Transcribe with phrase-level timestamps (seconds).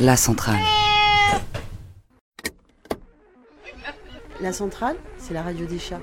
[0.00, 0.60] La centrale.
[4.42, 6.00] La centrale, c'est la radio des chats.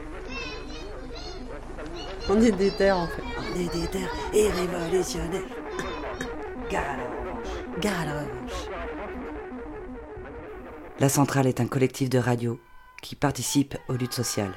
[2.27, 3.21] On est des terres en fait.
[3.21, 5.41] On est des terres et révolutionnaires.
[6.71, 7.79] Gare à la revanche.
[7.81, 8.67] Gare à la revanche.
[10.99, 12.59] La centrale est un collectif de radio
[13.03, 14.55] qui participe aux luttes sociales.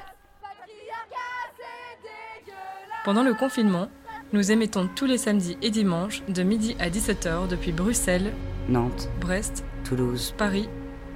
[3.05, 3.87] Pendant le confinement,
[4.33, 8.33] nous émettons tous les samedis et dimanches de midi à 17h depuis Bruxelles,
[8.67, 10.67] Nantes, Brest, Toulouse, Paris,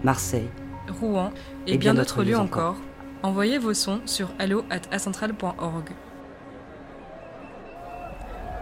[0.03, 0.47] Marseille,
[0.99, 1.31] Rouen
[1.67, 2.77] et, bien, d'autres lieux encore.
[3.23, 5.89] Envoyez vos sons sur allo@acentral.org.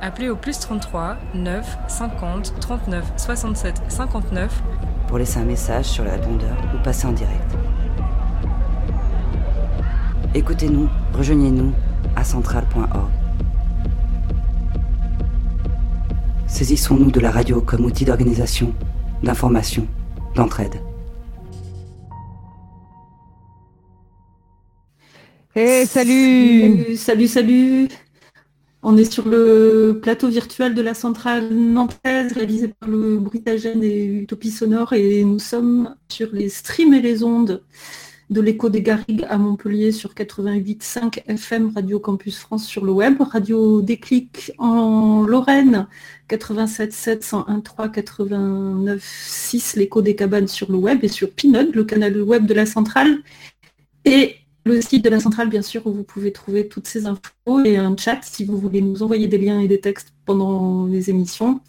[0.01, 4.63] Appelez au plus 33 9 50 39 67 59
[5.07, 7.55] pour laisser un message sur le répondeur ou passer en direct.
[10.33, 11.73] Écoutez-nous, rejoignez-nous
[12.15, 13.18] à central.org.
[16.49, 18.73] Saisissons-nous de la radio comme outil d'organisation,
[19.23, 19.87] d'information,
[20.35, 20.81] d'entraide.
[25.55, 27.87] Hey, salut Salut, salut
[28.81, 34.05] On est sur le plateau virtuel de la centrale nantaise réalisé par le Brutagène et
[34.05, 37.61] Utopie Sonore et nous sommes sur les streams et les ondes
[38.29, 43.19] de l'écho des Garrigues à Montpellier sur 88.5 FM Radio Campus France sur le web,
[43.19, 45.87] Radio Déclic en Lorraine
[46.29, 52.45] 87.7 101.3 89.6 l'écho des cabanes sur le web et sur Pinot, le canal web
[52.45, 53.17] de la centrale
[54.05, 54.35] et
[54.65, 57.77] le site de la centrale bien sûr où vous pouvez trouver toutes ces infos et
[57.77, 61.61] un chat si vous voulez nous envoyer des liens et des textes pendant les émissions.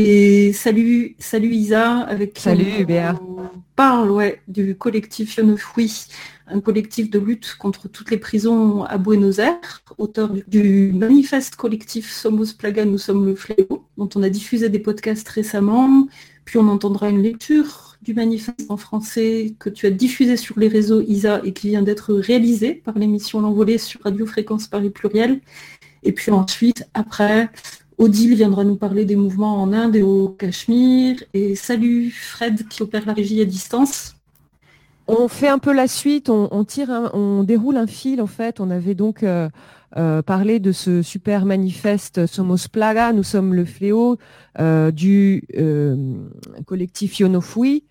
[0.00, 2.86] Et salut, salut Isa, avec qui Salut,
[3.20, 6.06] on, parle ouais, du collectif Yonofoui,
[6.46, 11.56] un collectif de lutte contre toutes les prisons à Buenos Aires, auteur du, du manifeste
[11.56, 16.06] collectif Somos Plaga, nous sommes le fléau, dont on a diffusé des podcasts récemment,
[16.44, 20.68] puis on entendra une lecture du manifeste en français que tu as diffusé sur les
[20.68, 25.40] réseaux Isa et qui vient d'être réalisé par l'émission L'Envolée sur Radio Fréquence Paris Pluriel.
[26.04, 27.50] Et puis ensuite, après,
[27.98, 31.22] Odile viendra nous parler des mouvements en Inde et au Cachemire.
[31.34, 34.14] Et salut Fred qui opère la régie à distance.
[35.08, 38.26] On fait un peu la suite, on, on tire, un- on déroule un fil en
[38.26, 38.60] fait.
[38.60, 39.48] On avait donc euh,
[39.96, 44.18] euh, parlé de ce super manifeste Somos Plaga, nous sommes le fléau
[44.60, 45.96] euh, du euh,
[46.66, 47.84] collectif Yonofui.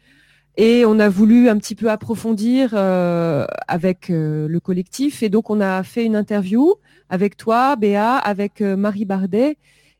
[0.59, 5.21] Et on a voulu un petit peu approfondir euh, avec euh, le collectif.
[5.21, 6.75] Et donc on a fait une interview
[7.09, 9.57] avec toi, Béa, avec Marie Bardet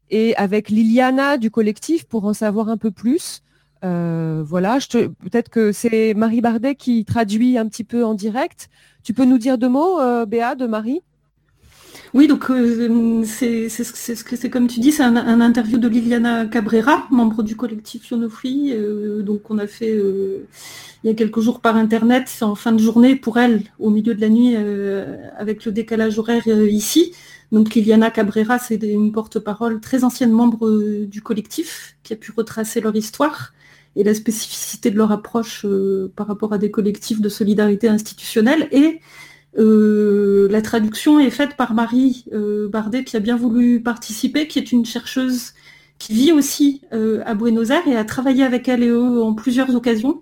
[0.09, 3.41] et avec Liliana du collectif pour en savoir un peu plus.
[3.84, 8.69] Euh, voilà, peut-être que c'est Marie Bardet qui traduit un petit peu en direct.
[9.03, 11.01] Tu peux nous dire deux mots, euh, Béa, de Marie?
[12.13, 17.56] Oui, donc euh, c'est comme tu dis, c'est un, interview de Liliana Cabrera, membre du
[17.56, 18.73] collectif Yonofui,
[19.23, 19.94] donc on a fait
[21.03, 23.90] il y a quelques jours par internet, c'est en fin de journée pour elle, au
[23.90, 24.56] milieu de la nuit,
[25.38, 27.13] avec le décalage horaire ici.
[27.52, 32.31] Donc Liliana Cabrera, c'est une porte-parole très ancienne membre euh, du collectif, qui a pu
[32.35, 33.53] retracer leur histoire
[33.97, 38.68] et la spécificité de leur approche euh, par rapport à des collectifs de solidarité institutionnelle.
[38.72, 39.02] Et
[39.58, 44.59] euh, la traduction est faite par Marie euh, Bardet qui a bien voulu participer, qui
[44.59, 45.53] est une chercheuse
[45.97, 49.75] qui vit aussi à Buenos Aires et a travaillé avec elle et eux en plusieurs
[49.75, 50.22] occasions,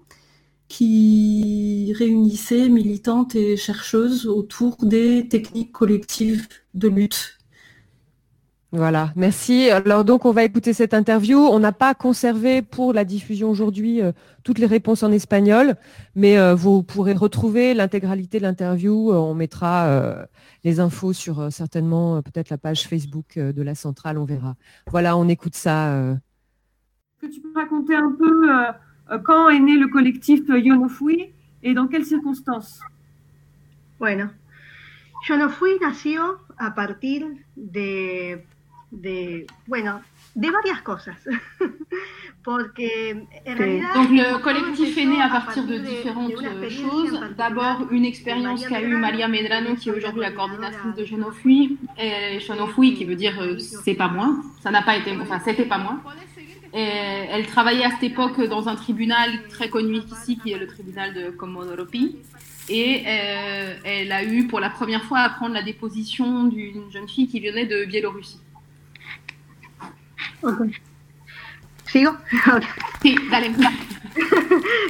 [0.69, 7.39] qui réunissait militantes et chercheuses autour des techniques collectives de lutte.
[8.71, 9.69] Voilà, merci.
[9.69, 11.37] Alors donc on va écouter cette interview.
[11.39, 14.11] On n'a pas conservé pour la diffusion aujourd'hui euh,
[14.43, 15.75] toutes les réponses en espagnol,
[16.13, 19.11] mais euh, vous pourrez retrouver l'intégralité de l'interview.
[19.11, 20.25] Euh, on mettra euh,
[20.65, 24.55] les infos sur euh, certainement peut-être la page Facebook euh, de la centrale, on verra.
[24.87, 25.93] Voilà, on écoute ça.
[25.93, 26.13] euh.
[26.13, 28.49] Est-ce que tu peux raconter un peu
[29.23, 31.31] quand est né le collectif Yonofui
[31.63, 32.81] et dans quelles circonstances?
[33.99, 34.25] Bueno,
[35.29, 38.41] Yo no fui nació a partir de,
[38.91, 40.01] de, bueno,
[40.35, 41.17] de varias cosas.
[42.43, 43.93] Porque en realidad.
[43.95, 47.19] Donc le collectif est né à partir de différentes euh, choses.
[47.35, 52.39] D'abord une expérience qu'a eue Maria Medrano, qui est aujourd'hui la coordinatrice de Genofui, et
[52.39, 54.35] Genofui qui veut dire euh, c'est pas moi.
[54.61, 55.99] Ça n'a pas été, enfin c'était pas moi.
[56.71, 56.83] Et
[57.31, 61.13] elle travaillait à cette époque dans un tribunal très connu ici, qui est le tribunal
[61.13, 62.17] de Komodoropi.
[62.67, 67.07] Et euh, elle a eu pour la première fois à prendre la déposition d'une jeune
[67.07, 68.39] fille qui venait de Biélorussie.
[70.41, 70.81] Ok.
[71.85, 72.17] ¿Sigo?
[73.01, 73.51] Sí, dale.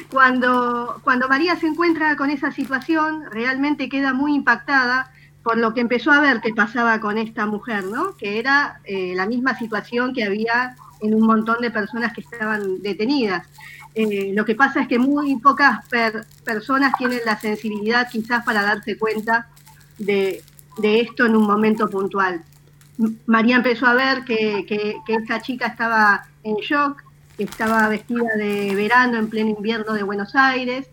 [0.10, 5.12] Cuando, cuando María se encuentra con esa situación, realmente queda muy impactada
[5.44, 8.16] por lo que empezó a ver que pasaba con esta mujer, ¿no?
[8.18, 12.82] Que era eh, la misma situación que había en un montón de personas que estaban
[12.82, 13.48] detenidas.
[13.96, 15.80] Eh, lo que pasa es que muy pocas
[16.44, 19.48] personas tienen la sensibilidad quizás para darse cuenta
[19.98, 20.44] de,
[20.84, 22.44] esto en un momento puntual.
[23.26, 27.02] María empezó a ver que, esta chica estaba en shock,
[27.38, 30.88] estaba vestida de verano en pleno invierno de Buenos Aires,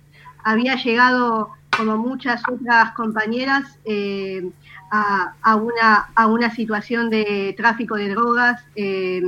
[0.44, 4.48] había llegado, como muchas otras compañeras, eh,
[4.92, 9.22] a, una, a una situación de tráfico de drogas, eh,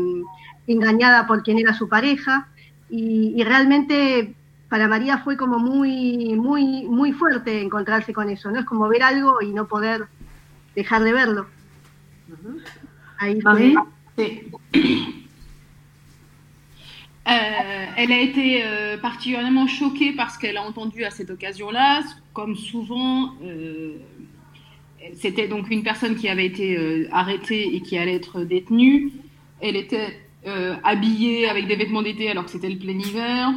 [0.67, 2.49] engañada por quien era su pareja,
[2.97, 4.35] y, realmente
[4.69, 8.61] para María fue como muy, muy, muy fuerte encontrarse con eso, ¿no?
[8.61, 10.07] Es como ver algo y no poder
[10.75, 11.47] dejar de verlo.
[13.19, 13.41] Ahí
[17.27, 22.03] Euh, elle a été euh, particulièrement choquée parce qu'elle a entendu à cette occasion-là,
[22.35, 23.97] comme souvent, euh,
[25.15, 29.11] c'était donc une personne qui avait été arrêtée et qui allait être détenue.
[29.63, 30.24] Elle était
[30.83, 33.51] habillée avec des vêtements d'été alors que c'était le plein hiver.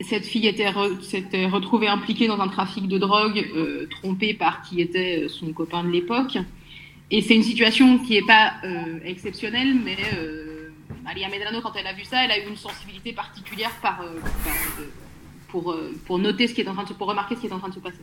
[0.00, 0.52] Cette fille
[1.00, 3.44] s'était retrouvée impliquée dans un trafic de drogue,
[3.90, 6.38] trompée par qui était son copain de l'époque.
[7.10, 8.54] Et c'est une situation qui n'est pas
[9.04, 9.96] exceptionnelle, mais
[11.02, 14.14] Maria Medrano, quand elle a vu ça, elle a eu une sensibilité particulière par, euh,
[14.16, 14.84] euh,
[15.48, 17.46] pour, euh, pour noter ce qui est en train de se, pour remarquer ce qui
[17.48, 18.02] est en train de se passer.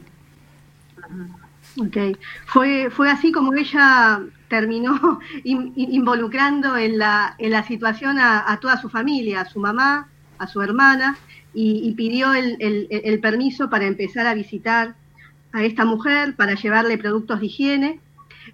[1.78, 8.82] Ok, fue, fue así como ella terminó involucrando en la, en la situación a, toda
[8.82, 11.18] su familia, a su mamá, a su hermana,
[11.54, 14.96] y, pidió el, el, el, permiso para empezar a visitar
[15.52, 18.00] a esta mujer, para llevarle productos de higiene,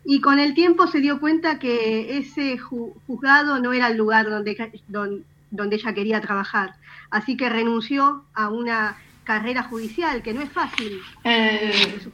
[0.04, 4.72] y con el tiempo se dio cuenta que ese juzgado no era el lugar donde,
[4.88, 6.76] donde, ella quería trabajar.
[7.10, 10.94] Así que renunció a una carrière judiciaire que no es fácil.
[11.26, 11.30] Euh,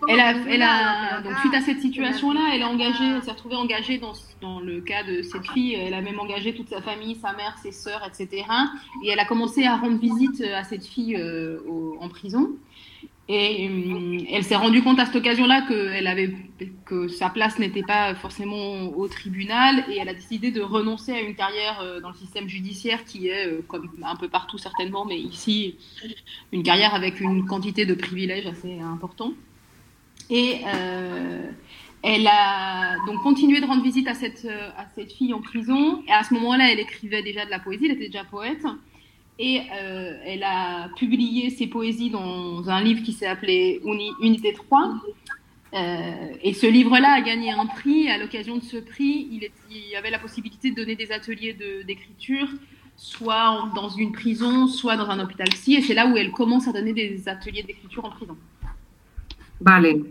[0.08, 3.56] elle a, elle a, donc, suite à cette situation-là, elle a engagé, elle s'est retrouvée
[3.56, 5.76] engagée dans, dans, le cas de cette fille.
[5.76, 8.46] Elle a même engagé toute sa famille, sa mère, ses sœurs, etc.
[9.04, 11.60] Et elle a commencé à rendre visite à cette fille euh,
[12.00, 12.52] en prison.
[13.28, 18.88] Et euh, elle s'est rendue compte à cette occasion-là que, sa place n'était pas forcément
[18.90, 22.50] au tribunal et elle a décidé de renoncer à une carrière euh, dans le système
[22.50, 25.78] judiciaire qui est, euh, comme un peu partout certainement, mais ici,
[26.52, 29.32] une carrière avec une quantité de privilèges assez important.
[30.30, 30.62] Et
[32.04, 34.48] elle a donc continué de rendre visite à cette,
[34.78, 36.04] à cette fille en prison.
[36.08, 38.66] Et à ce moment-là, elle écrivait déjà de la poésie, elle était déjà poète.
[39.44, 43.82] Et euh, elle a publié ses poésies dans un livre qui s'est appelé
[44.22, 45.02] Unité 3.
[45.74, 46.12] Euh,
[46.44, 48.08] et ce livre-là a gagné un prix.
[48.08, 49.50] À l'occasion de ce prix, il,
[49.90, 51.58] y avait la possibilité de donner des ateliers
[51.88, 52.48] d'écriture,
[52.96, 55.74] soit dans une prison, soit dans un hôpital psy.
[55.74, 58.38] Et c'est là où elle commence à donner des ateliers d'écriture en prison.
[59.60, 60.04] Vale.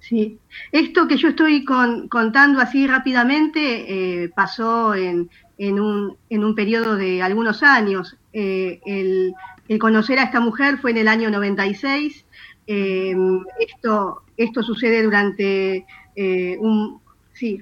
[0.00, 0.38] Sí.
[0.72, 5.28] Esto que yo estoy contando así rápidamente eh, pasó en,
[5.58, 8.16] en, un, en un periodo de algunos años.
[8.40, 9.34] Eh, el,
[9.80, 12.24] conocer a esta mujer fue en el año 96.
[12.68, 13.16] Eh,
[13.58, 17.00] esto, esto sucede durante eh, un,
[17.32, 17.60] sí,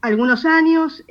[0.00, 1.04] algunos años.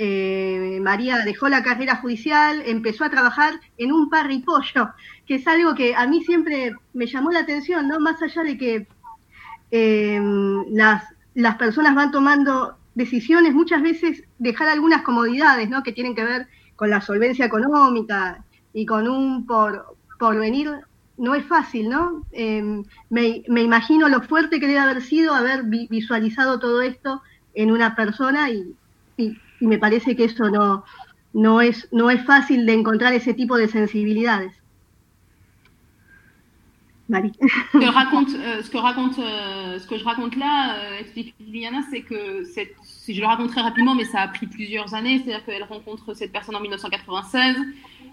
[0.81, 4.89] María dejó la carrera judicial, empezó a trabajar en un parripollo,
[5.27, 7.99] que es algo que a mí siempre me llamó la atención, ¿no?
[7.99, 8.87] Más allá de que
[9.69, 11.03] las,
[11.35, 15.83] las personas van tomando decisiones, muchas veces dejar algunas comodidades, ¿no?
[15.83, 18.43] Que tienen que ver con la solvencia económica
[18.77, 20.69] y con un por, porvenir
[21.17, 22.21] no es fácil, ¿no?
[22.31, 27.23] Em, me, imagino lo fuerte que debe haber sido haber visualizado todo esto
[27.55, 28.75] en una persona y,
[29.59, 30.83] me parece que eso no,
[31.33, 34.53] no, es, no es fácil de encontrar ese tipo de sensibilidades.
[37.09, 37.31] Marie.
[37.71, 41.81] ce, que raconte, euh, ce, que raconte, euh, ce que je raconte là, euh, Liliana,
[41.89, 45.17] c'est que je le raconte très rapidement, mais ça a pris plusieurs années.
[45.23, 47.57] C'est-à-dire qu'elle rencontre cette personne en 1996.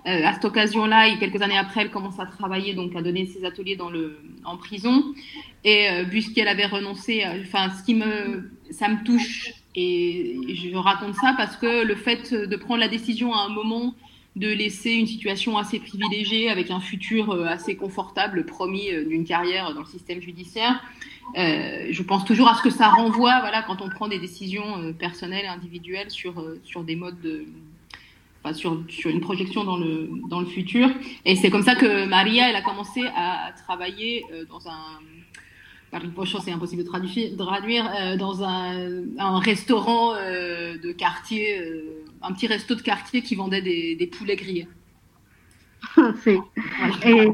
[0.07, 3.25] Euh, à cette occasion-là, et quelques années après, elle commence à travailler, donc à donner
[3.25, 5.03] ses ateliers dans le, en prison.
[5.65, 11.15] Et euh, puisqu'elle avait renoncé, enfin, ce qui me, ça me touche et je raconte
[11.15, 13.95] ça parce que le fait de prendre la décision à un moment
[14.37, 19.73] de laisser une situation assez privilégiée avec un futur euh, assez confortable promis d'une carrière
[19.73, 20.83] dans le système judiciaire.
[21.39, 24.93] Euh, je pense toujours à ce que ça renvoie voilà, quand on prend des décisions
[24.93, 27.47] personnelles individuelles sur, sur des modes de,
[28.53, 30.89] sur, sur, une projection dans le, dans le futur.
[31.25, 35.01] Et c'est comme ça que Maria, elle a commencé à travailler euh, dans un
[36.15, 42.33] Pocho, c'est impossible de traduire, euh, dans un, un restaurant euh, de quartier, euh, un
[42.33, 44.69] petit resto de quartier qui vendait des, des poulets grillés.
[46.25, 46.39] Sí.
[47.05, 47.31] Eh,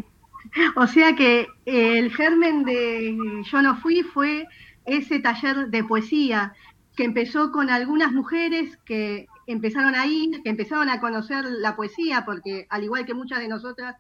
[0.75, 3.15] o sea que el germen de
[3.45, 4.45] Yo no fui fue
[4.85, 6.53] ese taller de poesía
[6.97, 12.67] que empezó con algunas mujeres que empezaron ahí, que empezaron a conocer la poesía, porque
[12.71, 13.97] al igual que muchas de nosotras,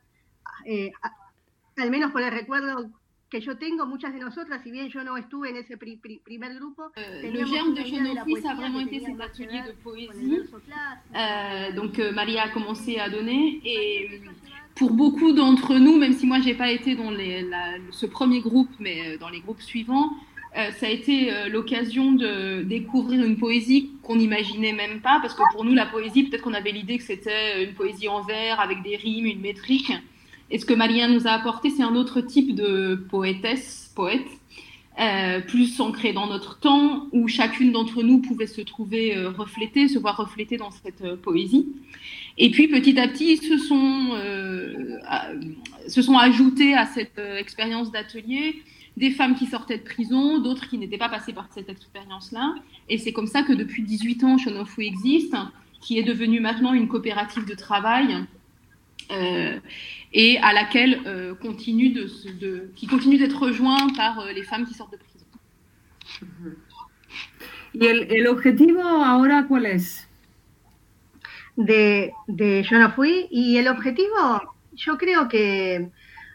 [0.64, 0.92] eh,
[1.76, 2.90] al menos por el recuerdo
[3.30, 6.19] que yo tengo, muchas de nosotras, si bien yo no estuve en ese pri pri
[6.19, 10.40] primer grupo, euh, le germe de Genofui, ça a vraiment été cet atelier de poésie.
[11.14, 14.21] Euh, donc euh, Maria a commencé à donner et
[14.75, 18.40] pour beaucoup d'entre nous, même si moi j'ai pas été dans les, la, ce premier
[18.40, 20.11] groupe, mais dans les groupes suivants,
[20.57, 25.35] euh, ça a été euh, l'occasion de découvrir une poésie qu'on n'imaginait même pas, parce
[25.35, 28.61] que pour nous, la poésie, peut-être qu'on avait l'idée que c'était une poésie en vers,
[28.61, 29.92] avec des rimes, une métrique.
[30.50, 34.26] Et ce que Maria nous a apporté, c'est un autre type de poétesse, poète,
[35.00, 39.88] euh, plus ancré dans notre temps, où chacune d'entre nous pouvait se trouver euh, reflétée,
[39.88, 41.69] se voir reflétée dans cette euh, poésie.
[42.37, 44.11] Et puis petit à petit, ils sont,
[45.87, 48.62] se sont ajoutés à cette expérience d'atelier
[49.00, 52.54] des femmes qui sortaient de prison, d'autres qui n'étaient pas passées par cette expérience-là.
[52.90, 55.35] Et c'est comme ça que depuis 18 ans, Shonofu existe,
[55.80, 58.14] qui est devenue maintenant une coopérative de travail
[59.11, 59.59] euh,
[60.12, 64.75] et à laquelle euh, continue de, qui continue d'être rejoint par euh, les femmes qui
[64.75, 65.26] sortent de prison.
[67.73, 70.09] ¿Y el, el objetivo ahora cuál es?
[71.57, 73.28] De, de Yo no fui.
[73.30, 74.42] Y el objetivo,
[74.75, 75.88] yo creo que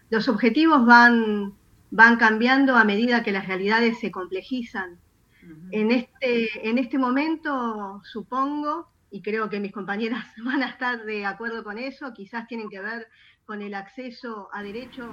[0.10, 1.53] los objetivos van
[1.92, 5.00] van cambiando a medida que las realidades se complejizan.
[5.44, 5.70] Uh -huh.
[5.72, 11.25] en, este, en este momento, supongo, y creo que mis compañeras van a estar de
[11.25, 13.08] acuerdo con eso, quizás tienen que ver
[13.46, 15.08] con el acceso a derechos.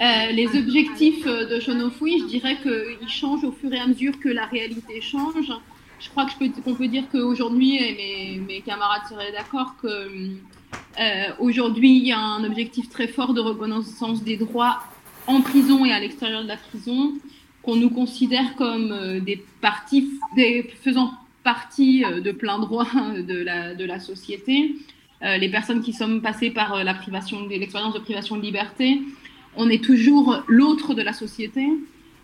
[0.00, 4.30] Euh, les objectifs de Jonofui, je dirais qu'ils changent au fur et à mesure que
[4.30, 5.52] la réalité change.
[6.00, 12.00] Je crois qu'on peut, peut dire qu'aujourd'hui, et mes, mes, camarades seraient d'accord, qu'aujourd'hui, euh,
[12.00, 14.82] il y a un objectif très fort de reconnaissance des droits
[15.26, 17.14] en prison et à l'extérieur de la prison,
[17.62, 20.10] qu'on nous considère comme euh, des parties,
[20.82, 24.76] faisant partie euh, de plein droit de la, de la société.
[25.22, 29.00] Euh, les personnes qui sont passées par la privation, l'expérience de privation de liberté,
[29.56, 31.66] on est toujours l'autre de la société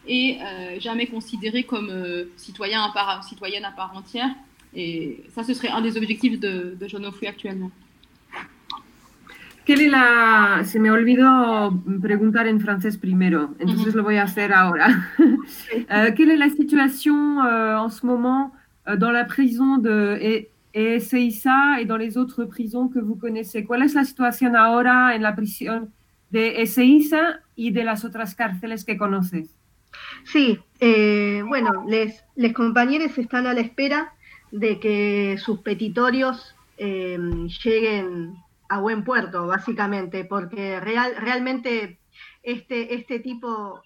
[0.08, 0.38] et
[0.80, 1.92] jamais considéré comme
[2.36, 4.30] citoyen à part, citoyenne à part entière.
[4.74, 7.70] Et ça, ce serait un des objectifs de, de Jonofui actuellement.
[9.70, 10.64] ¿Qué es la...
[10.64, 13.96] Se me olvidó preguntar en francés primero, entonces uh -huh.
[13.98, 14.88] lo voy a hacer ahora.
[15.20, 18.50] uh, quelle est la situation uh, en ce moment
[18.98, 23.64] dans la prison de Ezeiza et dans les autres prisons que vous connaissez?
[23.64, 25.92] ¿Cuál es la situación ahora en la prisión
[26.32, 29.54] de Ezeiza y de las otras cárceles que conoces?
[30.24, 34.14] Sí, eh, bueno, les, les compañeros están a la espera
[34.50, 37.16] de que sus petitorios eh,
[37.64, 38.34] lleguen
[38.70, 41.98] a buen puerto, básicamente, porque real, realmente
[42.42, 43.82] este, este tipo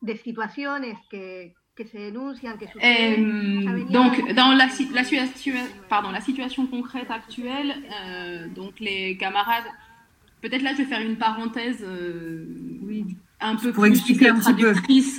[0.00, 3.66] de situaciones que, que se denuncian, que suceden...
[3.66, 5.52] Euh, donc, dans la, la, situation,
[5.88, 9.64] pardon, la situation concrète actuelle, euh, donc les camarades,
[10.40, 12.46] peut-être là je vais faire une parenthèse, euh,
[12.82, 14.72] oui, un peu pour expliquer un petit peu.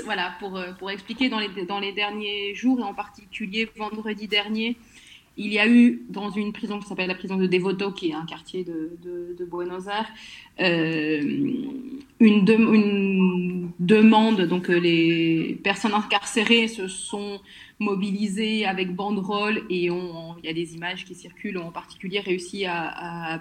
[0.05, 4.77] Voilà, pour, pour expliquer dans les, dans les derniers jours, et en particulier vendredi dernier,
[5.43, 8.13] il y a eu dans une prison qui s'appelle la prison de Devoto, qui est
[8.13, 10.09] un quartier de, Buenos Aires,
[10.59, 11.21] euh,
[12.19, 14.41] une, de, une, demande.
[14.41, 17.41] Donc euh, les personnes incarcérées se sont
[17.79, 23.35] mobilisées avec banderoles et il y a des images qui circulent, en particulier réussi à,
[23.35, 23.39] à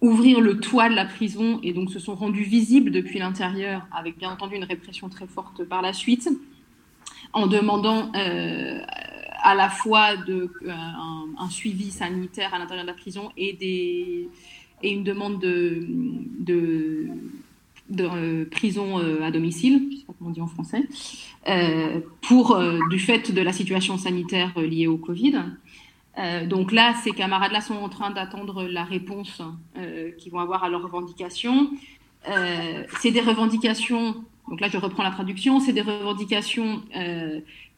[0.00, 4.16] ouvrir le toit de la prison et donc se sont rendus visibles depuis l'intérieur, avec
[4.16, 6.30] bien entendu une répression très forte par la suite,
[7.34, 8.80] en demandant euh,
[9.42, 10.72] à la fois de, euh,
[11.38, 14.28] un, suivi sanitaire à l'intérieur de la prison et, des,
[14.82, 15.86] et une demande de,
[16.38, 17.08] de,
[18.00, 20.82] euh, prison euh, à domicile, je sais pas comment on dit en français,
[22.22, 22.58] pour,
[22.90, 25.36] du fait de la situation sanitaire liée au Covid.
[26.46, 29.42] donc là, ces camarades-là sont en train d'attendre la réponse
[30.18, 31.70] qu'ils vont avoir à leurs revendications.
[33.00, 34.16] c'est des revendications,
[34.48, 36.82] donc là je reprends la traduction, c'est des revendications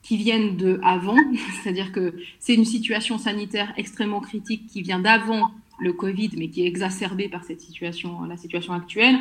[0.03, 1.17] qui viennent de avant,
[1.63, 6.63] c'est-à-dire que c'est une situation sanitaire extrêmement critique qui vient d'avant le Covid, mais qui
[6.63, 9.17] est exacerbée par cette situation, la situation actuelle.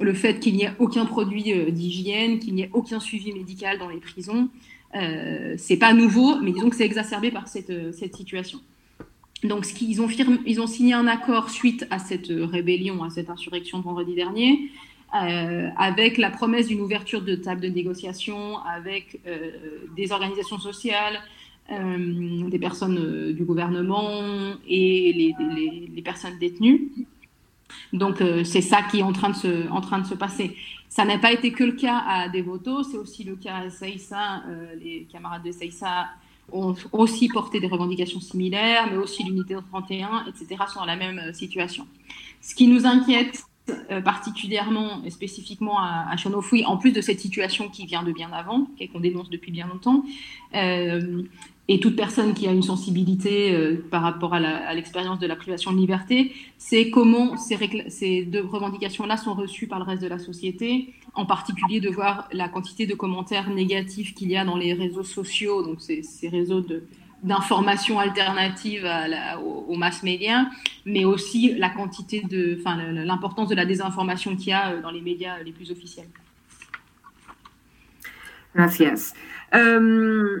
[0.00, 3.88] Le fait qu'il n'y ait aucun produit d'hygiène, qu'il n'y ait aucun suivi médical dans
[3.88, 4.48] les prisons,
[4.94, 8.60] euh, c'est pas nouveau, mais disons que c'est exacerbé par cette, cette situation.
[9.42, 14.70] Donc, ils ont signé un accord suite à cette rébellion, à cette insurrection vendredi dernier,
[15.14, 19.52] euh, avec la promesse d'une ouverture de table de négociation avec euh,
[19.94, 21.20] des organisations sociales,
[21.70, 24.10] euh, des personnes du gouvernement
[24.66, 25.34] et
[25.94, 26.90] les, personnes détenues.
[27.92, 30.56] Donc c'est ça qui est en train de se, passer.
[30.88, 34.42] Ça n'a pas été que le cas à Devoto, c'est aussi le cas à Seissa.
[34.82, 36.06] les camarades de Seissa
[36.52, 41.32] ont aussi porté des revendications similaires, mais aussi l'unité 31, etc., sont dans la même
[41.32, 41.86] situation.
[42.40, 43.44] Ce qui nous inquiète
[43.90, 46.16] euh, particulièrement et spécifiquement à, à
[46.66, 50.04] en plus de cette situation qui vient de bien avant, qu'on dénonce depuis bien longtemps,
[50.54, 51.22] euh,
[51.66, 55.72] et toute personne qui a une sensibilité euh, par rapport à l'expérience de la privation
[55.72, 60.92] de liberté, c'est comment ces, deux revendications-là sont reçues par le reste de la société,
[61.14, 65.04] en particulier de voir la quantité de commentaires négatifs qu'il y a dans les réseaux
[65.04, 66.60] sociaux, donc ces, réseaux
[67.24, 68.88] d'informations alternatives
[69.42, 70.46] aux, mass médias,
[70.86, 74.90] mais aussi la quantité de, enfin, l'importance de la désinformation qu'il y a euh, dans
[74.90, 76.06] les médias les plus officiels.
[78.54, 79.14] Gracias.
[79.54, 80.38] Euh,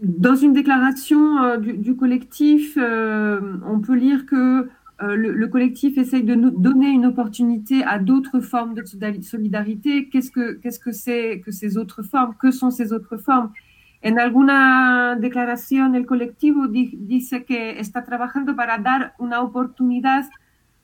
[0.00, 4.68] dans une déclaration euh, du, collectif, euh, on peut lire que
[5.00, 8.84] euh, le, collectif essaye de nous donner une opportunité à d'autres formes de
[9.22, 10.08] solidarité.
[10.08, 12.34] Qu'est-ce que qu'est-ce que c'est que ces autres formes?
[12.40, 13.50] Que sont ces autres formes?
[14.00, 20.28] En alguna declaración, el colectivo dice que está trabajando para dar una oportunidad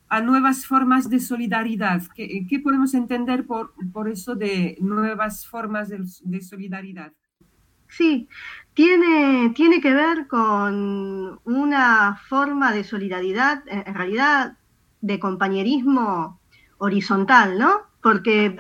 [0.09, 2.03] a nuevas formas de solidaridad.
[2.15, 7.13] ¿Qué, podemos entender por, por eso de nuevas formas de, de solidaridad?
[7.89, 8.29] Sí,
[8.75, 14.57] tiene, tiene que ver con una forma de solidaridad, en realidad
[15.01, 16.41] de compañerismo
[16.79, 17.83] horizontal, ¿no?
[18.03, 18.57] Porque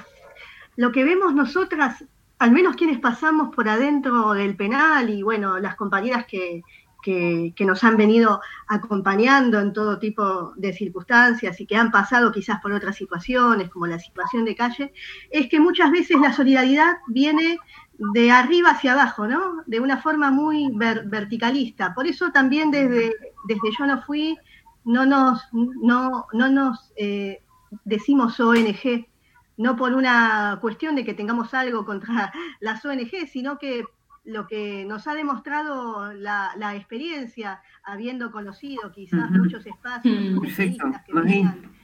[0.76, 2.04] lo que vemos nosotras,
[2.38, 6.62] al menos quienes pasamos por adentro del penal y bueno, las compañeras que,
[7.04, 12.60] que, nos han venido acompañando en todo tipo de circunstancias y que han pasado quizás
[12.60, 14.92] por otras situaciones, como la situación de calle,
[15.30, 17.58] es que muchas veces la solidaridad viene
[17.98, 19.62] de arriba hacia abajo, ¿no?
[19.66, 21.94] De una forma muy verticalista.
[21.94, 23.12] Por eso también desde,
[23.44, 24.36] desde Yo No Fui
[24.84, 27.42] no nos, no, no nos eh,
[27.84, 29.06] decimos ONG,
[29.56, 33.84] no por una cuestión de que tengamos algo contra las ONG, sino que
[34.24, 41.12] lo que nos ha demostrado la, la experiencia, habiendo conocido quizás muchos espacios mm, que
[41.12, 41.74] venían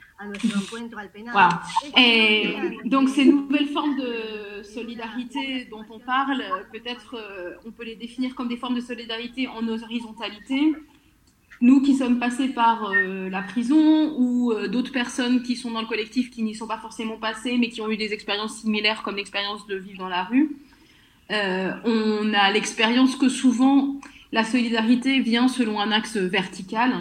[2.85, 6.43] donc ces nouvelles formes de solidarité dont on parle,
[6.73, 10.75] peut-être euh, on peut les définir comme des formes de solidarité en horizontalité.
[11.61, 15.83] Nous qui sommes passés par euh, la prison ou euh, d'autres personnes qui sont dans
[15.83, 19.03] le collectif qui n'y sont pas forcément passées mais qui ont eu des expériences similaires
[19.03, 20.57] comme l'expérience de vivre dans la rue,
[21.33, 24.01] on a l'expérience que souvent
[24.33, 26.93] la solidarité vient selon un axe vertical.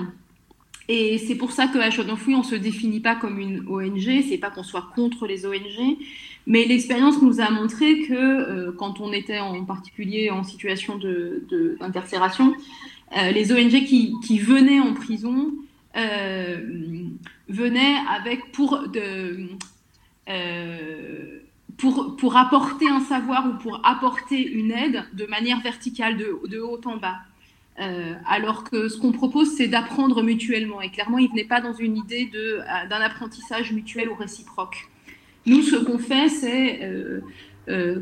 [0.88, 4.24] Et c'est pour ça qu'à Chaud Fouille, on ne se définit pas comme une ONG,
[4.28, 5.98] c'est pas qu'on soit contre les ONG,
[6.48, 12.48] mais l'expérience nous a montré que euh, quand on était en particulier en situation d'incarcération,
[12.48, 12.56] de,
[13.18, 15.52] euh, les ONG qui, venaient en prison
[15.98, 16.58] euh,
[17.48, 19.50] venaient avec pour de
[21.78, 26.60] pour, pour apporter un savoir ou pour apporter une aide de manière verticale, de, de
[26.60, 27.20] haut en bas.
[27.80, 30.82] Euh, alors que ce qu'on propose, c'est d'apprendre mutuellement.
[30.82, 34.90] Et clairement, il ne venait pas dans une idée euh, d'un apprentissage mutuel ou réciproque.
[35.46, 38.02] Nous, ce qu'on fait, c'est euh,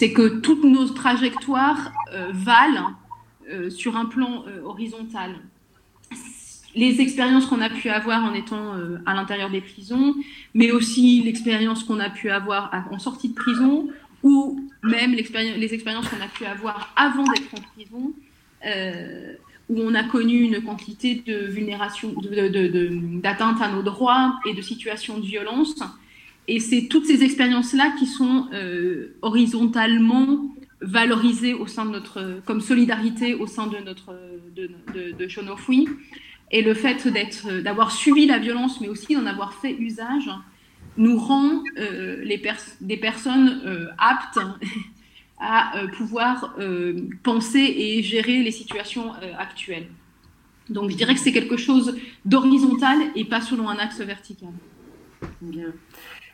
[0.00, 1.92] que toutes nos trajectoires
[2.32, 2.92] valent
[3.70, 5.36] sur un plan horizontal.
[6.74, 8.74] Les expériences qu'on a pu avoir en étant
[9.06, 10.14] à l'intérieur des prisons,
[10.54, 13.88] mais aussi l'expérience qu'on a pu avoir en sortie de prison,
[14.24, 18.12] ou même les expériences qu'on a pu avoir avant d'être en prison,
[18.66, 19.34] euh,
[19.68, 22.14] où on a connu une quantité de vulnération,
[23.22, 25.78] d'atteinte à nos droits et de situations de violence.
[26.48, 32.60] Et c'est toutes ces expériences-là qui sont euh, horizontalement valorisées au sein de notre, comme
[32.60, 34.14] solidarité au sein de notre
[34.54, 35.28] de, de,
[36.50, 37.08] Et le fait
[37.62, 40.30] d'avoir subi la violence, mais aussi d'en avoir fait usage,
[40.96, 42.40] nous rend euh, les
[42.80, 44.38] des personnes aptes
[45.38, 49.88] à euh, pouvoir euh, penser et gérer les situations euh, actuelles.
[50.68, 54.52] Donc je dirais que c'est quelque chose d'horizontal et pas selon un axe vertical.
[55.42, 55.72] Bien.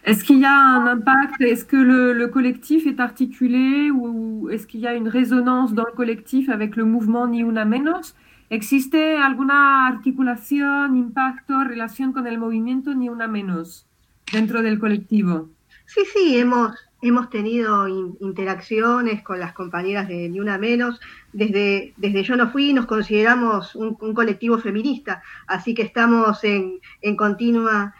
[0.05, 4.67] Est-ce qu'il y a un impact Est-ce que le, le, collectif est articulé ou est-ce
[4.67, 8.15] qu'il y a une résonance dans le collectif avec le mouvement Ni Una Menos
[8.51, 13.87] ¿Existe alguna articulación, impacto, relación con el movimiento Ni Una Menos
[14.33, 15.51] dentro del colectivo?
[15.87, 20.99] Sí, sí, hemos, hemos tenido interacciones con las compañeras de Ni Una Menos.
[21.33, 26.81] Desde, desde Yo No Fui nos consideramos un, colectivo feminista, así que estamos en,
[27.17, 27.95] continua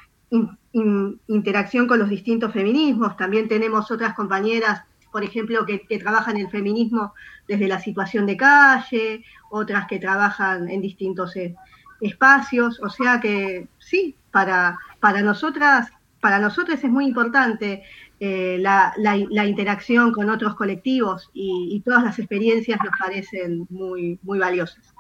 [0.73, 3.17] interacción con los distintos feminismos.
[3.17, 7.15] También tenemos otras compañeras, por ejemplo, que, trabajan el feminismo
[7.49, 11.55] desde la situación de calle, otras que trabajan en distintos eh,
[12.01, 12.81] espacios.
[12.81, 17.83] O sea que sí, para, para nosotras para nosotros es muy importante
[18.21, 24.39] eh, la, la, interacción con otros colectivos y, todas las experiencias nos parecen muy, muy
[24.39, 24.95] valiosas.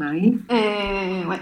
[0.00, 1.40] Marie euh, ouais.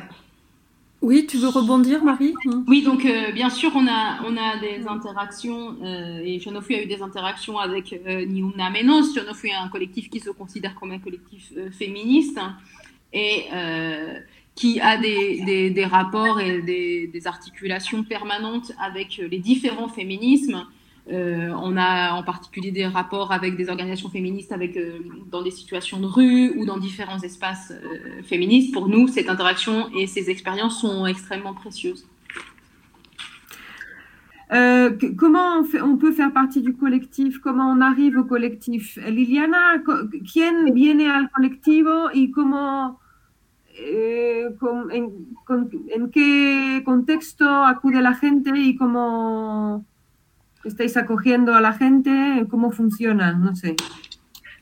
[1.01, 2.35] Oui, tu veux rebondir, Marie?
[2.67, 6.83] Oui, donc euh, bien sûr, on a, on a des interactions, euh, et Jonofui a
[6.83, 9.15] eu des interactions avec euh, Niuna Menos.
[9.15, 12.41] Jonofui est un collectif qui se considère comme un collectif féministe
[13.13, 13.45] et
[14.57, 20.67] qui a des, des, rapports et des, articulations permanentes avec les différents féminismes.
[21.11, 24.99] Euh, on a en particulier des rapports avec des organisations féministes avec, euh,
[25.31, 28.75] dans des situations de rue ou dans différents espaces euh, féministes.
[28.75, 32.07] Pour nous, cette interaction et ces expériences sont extrêmement précieuses.
[35.17, 37.39] comment on, peut faire partie du collectif?
[37.39, 38.99] Comment on arrive au collectif?
[39.09, 39.83] Liliana,
[40.31, 42.99] ¿quién viene al colectivo y comment
[43.81, 49.85] eh, en, en, qué contexto acude la gente y cómo
[50.69, 53.77] estáis acogiendo a la gente, cómo funciona, no sé.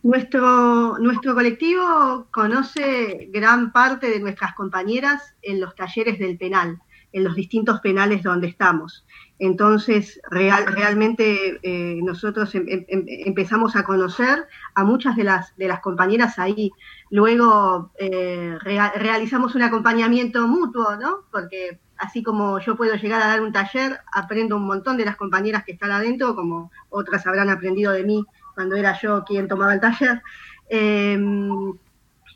[0.03, 6.79] Nuestro, nuestro colectivo conoce gran parte de nuestras compañeras en los talleres del penal,
[7.13, 9.05] en los distintos penales donde estamos.
[9.39, 15.57] Entonces, real, realmente eh, nosotros em, em, em, empezamos a conocer a muchas de las,
[15.57, 16.71] de las compañeras ahí.
[17.11, 21.25] Luego eh, realizamos un acompañamiento mutuo, ¿no?
[21.31, 25.17] Porque así como yo puedo llegar a dar un taller, aprendo un montón de las
[25.17, 29.75] compañeras que están adentro, como otras habrán aprendido de mí cuando era yo quien tomaba
[29.75, 30.23] el taller.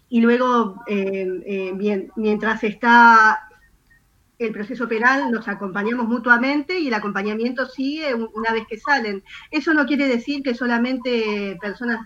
[0.09, 3.51] y luego, eh, mientras está
[4.41, 9.23] el proceso penal nos acompañamos mutuamente y el acompañamiento sigue una vez que salen.
[9.51, 12.01] Eso no quiere decir que solamente personas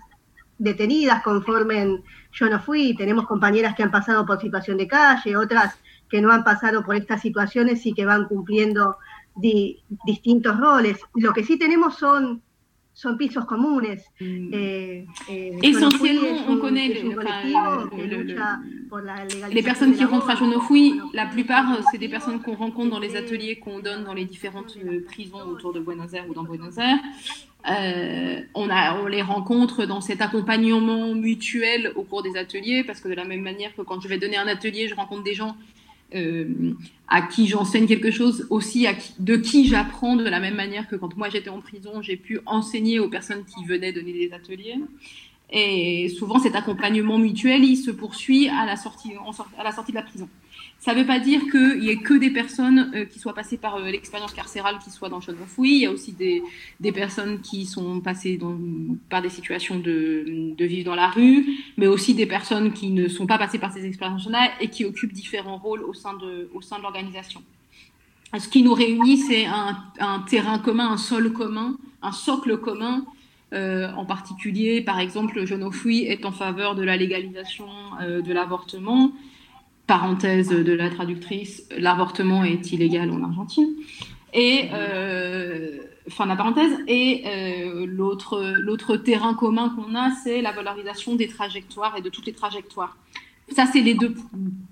[0.58, 5.78] detenidas conformen yo no fui, tenemos compañeras que han pasado por situación de calle, otras
[6.14, 8.98] que no han pasado por estas situaciones y que van cumpliendo
[9.34, 11.00] distintos roles.
[11.16, 12.40] Lo que sí tenemos son
[12.92, 14.04] son pisos comunes.
[14.20, 14.50] Mm.
[14.52, 17.02] Eh, eh, Essentiellement, on connaît
[19.50, 21.00] les personnes qui rentrent à Genefoui.
[21.12, 24.24] La plupart, euh, c'est des personnes qu'on rencontre dans les ateliers qu'on donne dans les
[24.24, 27.00] différentes euh, prisons autour de Buenos Aires ou dans Buenos Aires.
[27.68, 33.00] Euh, on, a, on les rencontre dans cet accompagnement mutuel au cours des ateliers, parce
[33.00, 35.34] que de la même manière que quand je vais donner un atelier, je rencontre des
[35.34, 35.56] gens
[37.08, 38.86] à qui j'enseigne quelque chose, aussi
[39.18, 42.40] de qui j'apprends de la même manière que quand moi j'étais en prison, j'ai pu
[42.46, 44.76] enseigner aux personnes qui venaient donner des ateliers.
[45.50, 49.12] Et souvent, cet accompagnement mutuel, il se poursuit à la sortie,
[49.58, 50.28] à la sortie de la prison.
[50.84, 53.56] Ça ne veut pas dire qu'il n'y ait que des personnes euh, qui soient passées
[53.56, 56.42] par euh, l'expérience carcérale qui soient dans le Oui, Il y a aussi des,
[56.92, 58.38] personnes qui sont passées
[59.08, 61.46] par des situations de, vivre dans la rue,
[61.78, 65.14] mais aussi des personnes qui ne sont pas passées par ces expériences-là et qui occupent
[65.14, 66.50] différents rôles au sein de,
[66.82, 67.42] l'organisation.
[68.38, 73.06] Ce qui nous réunit, c'est un, terrain commun, un sol commun, un socle commun.
[73.54, 77.68] Euh, en particulier, par exemple, Jeune est en faveur de la légalisation
[78.02, 79.12] de l'avortement
[79.86, 83.68] parenthèse de la traductrice, l'avortement est illégal en Argentine.
[84.32, 85.78] Et, euh,
[86.18, 86.76] la parenthèse.
[86.88, 92.26] Et euh, l'autre terrain commun qu'on a, c'est la valorisation des trajectoires et de toutes
[92.26, 92.96] les trajectoires.
[93.50, 94.14] Ça, c'est les deux,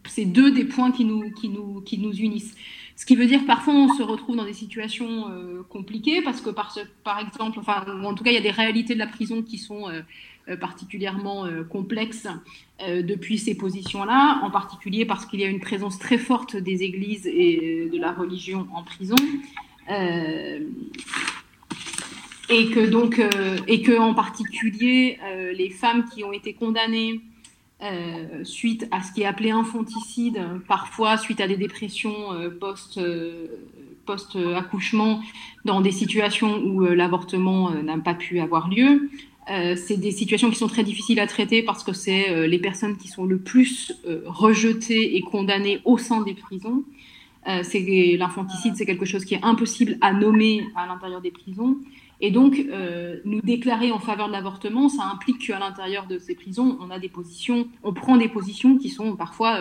[0.09, 2.55] c'est deux des points qui nous, qui, nous, qui nous unissent.
[2.97, 6.51] Ce qui veut dire parfois on se retrouve dans des situations euh, compliquées parce que
[6.51, 9.43] par, par exemple, enfin, en tout cas, il y a des réalités de la prison
[9.43, 10.03] qui sont euh,
[10.57, 12.27] particulièrement euh, complexe
[12.81, 16.83] euh, depuis ces positions-là, en particulier parce qu'il y a une présence très forte des
[16.83, 19.15] églises et de la religion en prison.
[22.49, 23.21] et que donc,
[23.67, 25.19] et que en particulier,
[25.55, 27.21] les femmes qui ont été condamnées
[28.43, 32.29] suite à ce qui est appelé infanticide, parfois suite à des dépressions
[32.61, 33.01] post,
[34.07, 35.21] post-accouchement,
[35.65, 39.11] dans des situations où l'avortement n'a pas pu avoir lieu,
[39.51, 42.59] euh, c'est des situations qui sont très difficiles à traiter parce que c'est euh, les
[42.59, 46.85] personnes qui sont le plus euh, rejetées et condamnées au sein des prisons.
[47.65, 51.77] c'est l'infanticide, c'est quelque chose qui est impossible à nommer à l'intérieur des prisons.
[52.21, 52.65] Et donc,
[53.25, 57.01] nous déclarer en faveur de l'avortement, ça implique qu'à l'intérieur de ces prisons, on a
[57.01, 59.59] des positions, on prend des positions qui sont parfois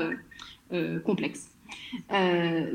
[1.04, 1.50] complexes.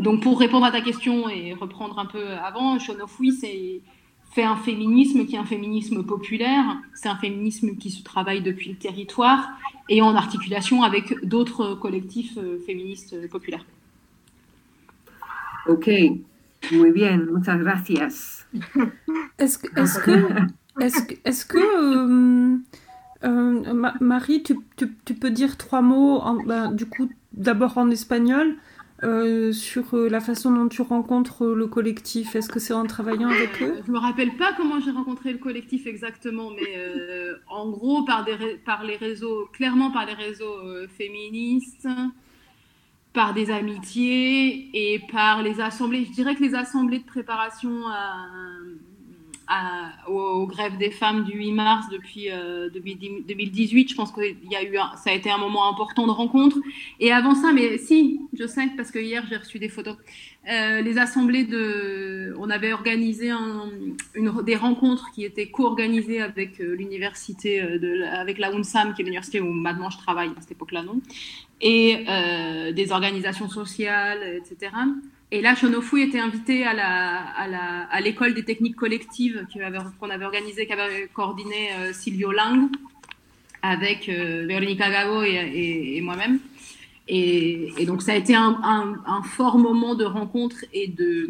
[0.00, 3.80] donc, pour répondre à ta question et reprendre un peu avant, Shonofui, c'est
[4.36, 8.68] fait un féminisme qui est un féminisme populaire, c'est un féminisme qui se travaille depuis
[8.68, 9.48] le territoire
[9.88, 13.64] et en articulation avec d'autres collectifs euh, féministes euh, populaires.
[15.66, 15.88] Ok,
[16.70, 18.44] muy bien, muchas gracias.
[19.38, 22.58] Est-ce que, que, est-ce que, est que euh,
[23.24, 27.88] euh, Marie, tu, tu, tu, peux dire trois mots, en, ben, du coup, d'abord en
[27.90, 28.56] espagnol,
[29.06, 33.28] euh, sur euh, la façon dont tu rencontres le collectif Est-ce que c'est en travaillant
[33.28, 33.80] avec eux?
[33.86, 36.76] Je me rappelle pas comment j'ai rencontré le collectif exactement, mais
[37.48, 41.88] en gros par, des, par les réseaux, clairement par les réseaux féministes,
[43.12, 46.04] par des amitiés et par les assemblées.
[46.04, 48.26] Je dirais que les assemblées de préparation à
[50.08, 52.28] aux, grèves des femmes du 8 mars depuis
[52.72, 53.84] 2018.
[53.84, 56.58] Euh, je pense que y a eu ça a été un moment important de rencontre.
[57.00, 59.96] Et avant ça, mais si, je sais, parce que hier j'ai reçu des photos.
[60.48, 63.32] Euh, les assemblées de, on avait organisé
[64.44, 69.50] des rencontres qui étaient co-organisées avec euh, l'université, avec la UNSAM, qui est l'université où
[69.50, 71.00] maintenant je travaille à cette époque-là, non,
[71.60, 72.04] et
[72.72, 74.70] des organisations sociales, etc.
[75.32, 80.66] Et là, Shonofui était invité à, la, à, l'école des techniques collectives qu'on avait, organisée,
[80.66, 82.68] qu'avait coordonné euh, Silvio Lang
[83.62, 86.38] avec euh, Veronica Gago et, moi-même.
[87.08, 91.28] Et, donc, ça a été un, fort moment de rencontre et de,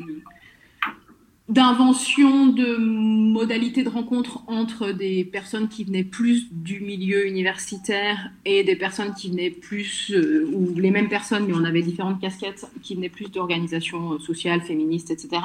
[1.49, 8.65] d'invention de modalités de rencontre entre des personnes qui venaient plus du milieu universitaire et
[8.65, 12.67] des personnes qui venaient plus, euh, ou les mêmes personnes, mais on avait différentes casquettes,
[12.83, 15.41] qui venaient plus d'organisations sociales, féministes, etc.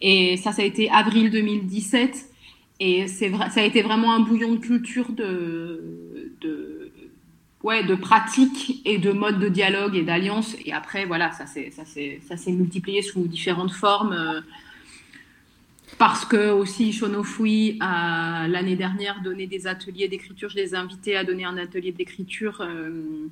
[0.00, 2.30] Et ça, ça a été avril 2017.
[2.80, 6.92] Et c'est vrai, ça a été vraiment un bouillon de culture de, de,
[7.64, 10.54] ouais, de pratiques et de modes de dialogue et d'alliance.
[10.64, 14.12] Et après, voilà, ça s'est multiplié sous différentes formes.
[14.12, 14.40] Euh,
[15.98, 20.48] parce que aussi Shonofui a l'année dernière donné des ateliers d'écriture.
[20.48, 23.26] Je les ai invités à donner un atelier d'écriture euh,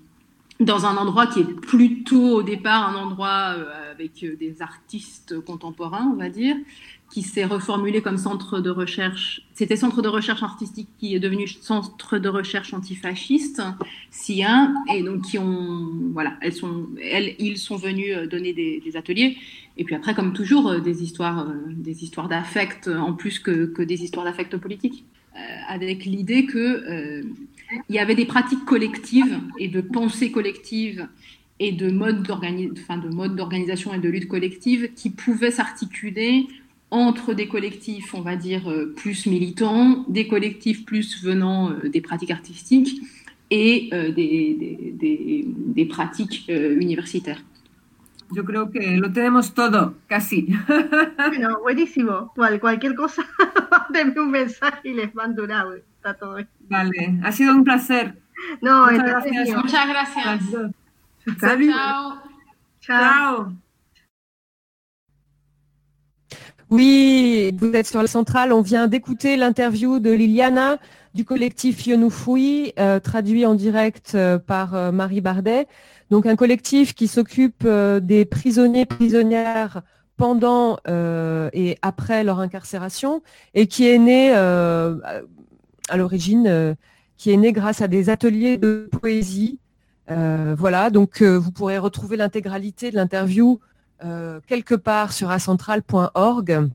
[0.59, 6.11] dans un endroit qui est plutôt au départ un endroit euh, avec des artistes contemporaens,
[6.13, 6.57] on va dire,
[7.11, 9.43] qui s'est reformulé comme centre de recherche.
[9.55, 13.63] C'était centre de recherche artistique qui est devenu centre de recherche antifasciste,
[14.11, 18.97] SIA, et donc qui ont, voilà, elles sont, elles, ils sont venus euh, donner des,
[18.97, 19.37] ateliers.
[19.77, 23.67] Et puis après, comme toujours, euh, des histoires, euh, des histoires d'affect en plus que,
[23.67, 25.05] que des histoires d'affect politique,
[25.69, 27.23] avec l'idée que
[27.91, 31.09] il y avait des pratiques collectives et de pensée collective
[31.59, 36.47] et de modes d'organisation et de lutte collective qui pouvaient s'articuler
[36.91, 42.01] entre des collectifs, on va dire, euh, plus militants, des collectifs plus venant euh, des
[42.01, 43.01] pratiques artistiques
[43.51, 47.43] et euh, des, des, des, pratiques universitaires.
[48.33, 50.49] Yo creo que lo tenemos todo, casi.
[51.17, 52.33] bueno, buenísimo.
[52.35, 53.23] Cual, cualquier cosa,
[53.71, 55.83] mándenme un mensaje y les mando un audio.
[55.97, 56.49] Está todo bien.
[56.69, 58.17] Vale, ha sido un placer.
[58.61, 59.57] No, Muchas gracias.
[59.57, 60.41] Muchas gracias.
[61.39, 61.71] Salut.
[61.71, 62.23] Chao.
[62.81, 63.66] Chao.
[66.69, 68.53] Oui, vous êtes sur la centrale.
[68.53, 70.79] On vient d'écouter l'interview de Liliana
[71.15, 75.69] du collectif Yonoufoui, euh, traduit en direct euh, par euh, Marie Bardet.
[76.11, 79.83] Donc un collectif qui s'occupe des prisonniers prisonnières
[80.17, 80.79] pendant
[81.53, 83.23] et après leur incarcération
[83.55, 86.77] et qui est né à l'origine,
[87.17, 89.59] qui est né grâce à des ateliers de poésie.
[90.09, 93.59] voilà, donc vous pourrez retrouver l'intégralité de l'interview
[94.05, 96.69] euh, quelque part sur acentral.org.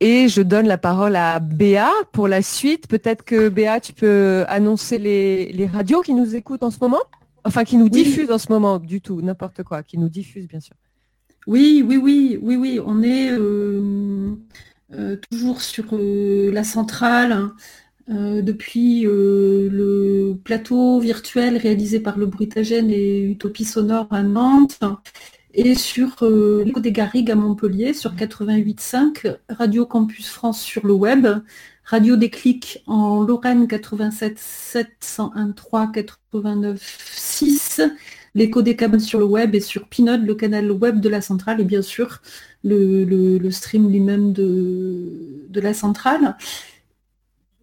[0.00, 2.88] Et je donne la parole à Béa pour la suite.
[2.88, 7.02] Peut-être que Béa, tu peux annoncer les, radios qui nous écoutent en ce moment?
[7.44, 10.58] Enfin, qui nous diffusent en ce moment, du tout, n'importe quoi, qui nous diffusent, bien
[10.58, 10.74] sûr.
[11.46, 12.80] Oui, oui, oui, oui, oui.
[12.84, 14.34] On est euh,
[14.94, 17.50] euh, toujours sur la centrale.
[18.08, 24.80] depuis le plateau virtuel réalisé par le Brutagène et Utopie Sonore à Nantes,
[25.54, 30.94] et sur euh, l'écho des Garrigues à Montpellier sur 88.5, Radio Campus France sur le
[30.94, 31.26] web,
[31.84, 35.92] Radio Déclic en Lorraine 87.7, 101.3,
[36.32, 37.90] 89.6,
[38.34, 41.60] l'écho des cabanes sur le web et sur Pinode, le canal web de la centrale
[41.60, 42.22] et bien sûr
[42.64, 46.36] le, stream lui-même de, de la centrale.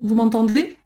[0.02, 0.78] Vous m'entendez?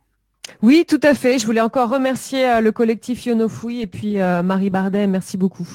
[0.61, 1.39] Oui, tout à fait.
[1.39, 5.07] Je voulais encore remercier euh, le collectif Yonofoui et puis euh, Marie Bardet.
[5.07, 5.67] Merci beaucoup.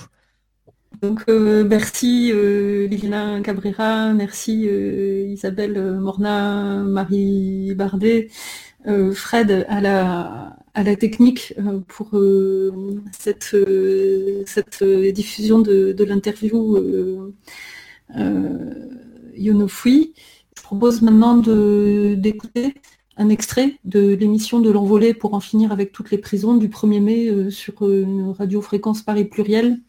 [1.03, 8.29] Donc euh, merci euh, Liliana Cabrera, merci euh, Isabelle Morna, Marie Bardet,
[9.15, 11.55] Fred à la, technique
[11.87, 12.11] pour
[13.13, 13.55] cette,
[15.15, 17.35] diffusion de, l'interview
[19.37, 20.15] Yonofui.
[20.57, 22.75] Je propose maintenant d'écouter
[23.19, 27.01] un extrait de l'émission de l'envolée pour en finir avec toutes les prisons du 1er
[27.01, 29.81] mai sur une radio fréquence Paris pluriel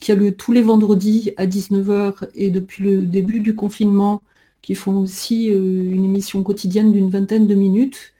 [0.00, 4.22] qui a lieu tous les vendredis à 19h et depuis le début du confinement,
[4.62, 8.14] qui font aussi euh, une émission quotidienne d'une vingtaine de minutes.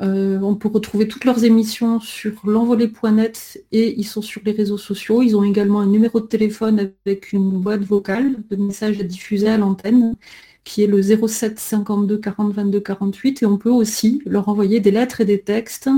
[0.00, 5.22] on peut retrouver toutes leurs émissions sur l'envolée.net et ils sont sur les réseaux sociaux.
[5.22, 9.48] Ils ont également un numéro de téléphone avec une boîte vocale de messages à diffuser
[9.48, 10.16] à l'antenne
[10.64, 14.90] qui est le 07 52 40 22 48 et on peut aussi leur envoyer des
[14.90, 15.90] lettres et des textes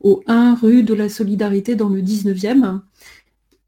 [0.00, 2.80] au 1 rue de la Solidarité dans le 19e.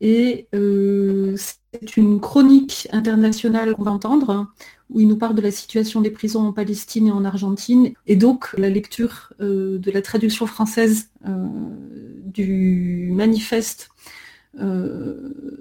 [0.02, 4.48] Et euh, c'est une chronique internationale qu'on va entendre,
[4.90, 7.92] où il nous parle de la situation des prisons en Palestine et en Argentine.
[8.08, 11.46] Et donc la lecture euh, de la traduction française euh,
[12.26, 13.88] du manifeste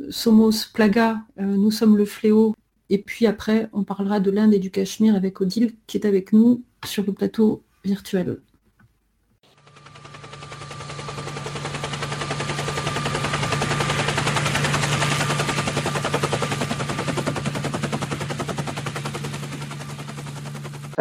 [0.10, 2.56] Somos Plaga, nous sommes le fléau.
[2.90, 6.34] Et puis après, on parlera de l'Inde et du Cachemire avec Odile, qui est avec
[6.34, 8.42] nous sur le plateau virtuel.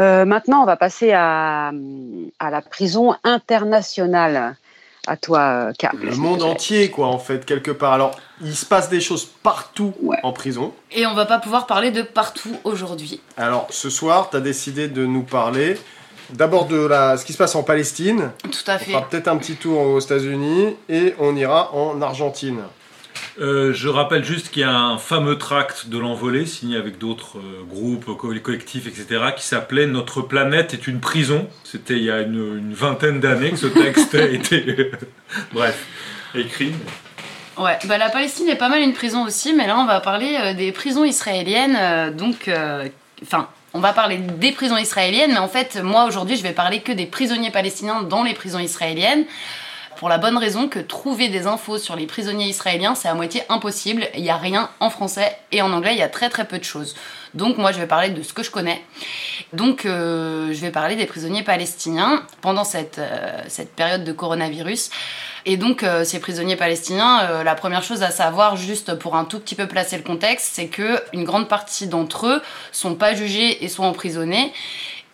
[0.01, 1.73] Euh, maintenant, on va passer à,
[2.41, 4.57] la prison internationale.
[5.07, 5.95] À toi, Car.
[5.97, 7.95] Le monde entier, quoi, en fait, quelque part.
[7.95, 10.75] Alors, il se passe des choses partout en prison.
[10.93, 13.21] Et on va pas pouvoir parler de partout aujourd'hui.
[13.39, 15.79] Alors, ce soir, tu as décidé de nous parler
[16.35, 18.31] d'abord de la, ce qui se passe en Palestine.
[18.43, 18.91] Tout à fait.
[18.91, 22.61] On fera peut-être un petit tour aux États-Unis et on ira en Argentine.
[23.41, 27.39] Euh, je rappelle juste qu'il y a un fameux tract de l'envolée signé avec d'autres
[27.39, 31.49] euh, groupes, collectifs, etc., qui s'appelait Notre planète est une prison.
[31.65, 34.91] C'était il y a une, vingtaine d'années que ce texte a été,
[35.55, 35.87] bref,
[36.35, 36.73] écrit.
[37.57, 40.37] Ouais, bah la Palestine est pas mal une prison aussi, mais là on va parler
[40.39, 42.15] euh, des prisons israéliennes.
[42.15, 42.51] donc,
[43.23, 46.81] enfin, on va parler des prisons israéliennes, mais en fait, moi aujourd'hui je vais parler
[46.81, 49.25] que des prisonniers palestiniens dans les prisons israéliennes
[50.01, 53.43] pour la bonne raison que trouver des infos sur les prisonniers israéliens, c'est à moitié
[53.51, 54.09] impossible.
[54.15, 56.59] Il n'y a rien en français et en anglais, il y a très très peu
[56.59, 56.97] de choses.
[57.35, 58.83] Donc moi, je vais parler de ce que je connais.
[59.53, 64.89] Donc euh, je vais parler des prisonniers palestiniens pendant cette, euh, cette période de coronavirus.
[65.45, 69.39] Et donc euh, ces prisonniers palestiniens, la première chose à savoir, juste pour un tout
[69.39, 73.63] petit peu placer le contexte, c'est que une grande partie d'entre eux sont pas jugés
[73.63, 74.55] et sont emprisonnés.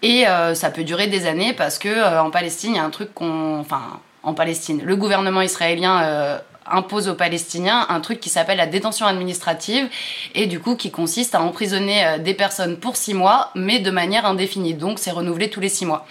[0.03, 3.13] Et ça peut durer des années parce que en Palestine, il y a un truc
[3.15, 9.07] qu'on, enfin, Le gouvernement israélien euh, impose aux Palestiniens un truc qui s'appelle la détention
[9.07, 9.89] administrative
[10.35, 13.91] et du coup qui consiste à emprisonner euh, des personnes pour six mois mais de
[13.93, 14.75] manière indéfinie.
[14.75, 16.07] Donc c'est renouvelé tous les six mois.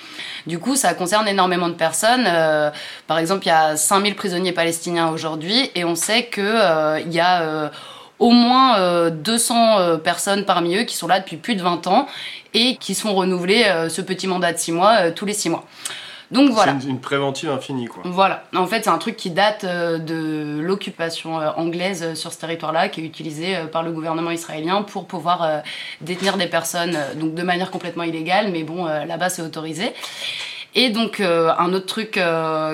[0.47, 2.23] Du coup ça concerne énormément de personnes.
[2.25, 2.71] Euh,
[3.07, 7.71] par exemple il y a 5000 prisonniers palestiniens aujourd'hui et on sait qu'il y a
[8.19, 12.07] au moins 200 personnes parmi eux qui sont là depuis plus de 20 ans
[12.53, 15.65] et qui sont renouvelés ce petit mandat de six mois tous les six mois.
[16.35, 16.75] Donc voilà.
[16.79, 18.03] C'est une, préventive infinie, quoi.
[18.05, 18.43] Voilà.
[18.55, 22.39] En fait, c'est un truc qui date euh, de l'occupation euh, anglaise euh, sur ce
[22.39, 25.63] territoire-là, qui est utilisé par le gouvernement israélien pour pouvoir
[26.01, 29.93] détenir des personnes, donc de manière complètement illégale, mais bon, là-bas, c'est autorisé.
[30.73, 32.19] Et donc un autre truc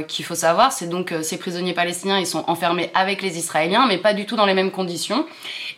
[0.08, 3.98] qu'il faut savoir, c'est donc ces prisonniers palestiniens, ils sont enfermés avec les Israéliens, mais
[4.00, 5.26] pas du tout dans les mêmes conditions.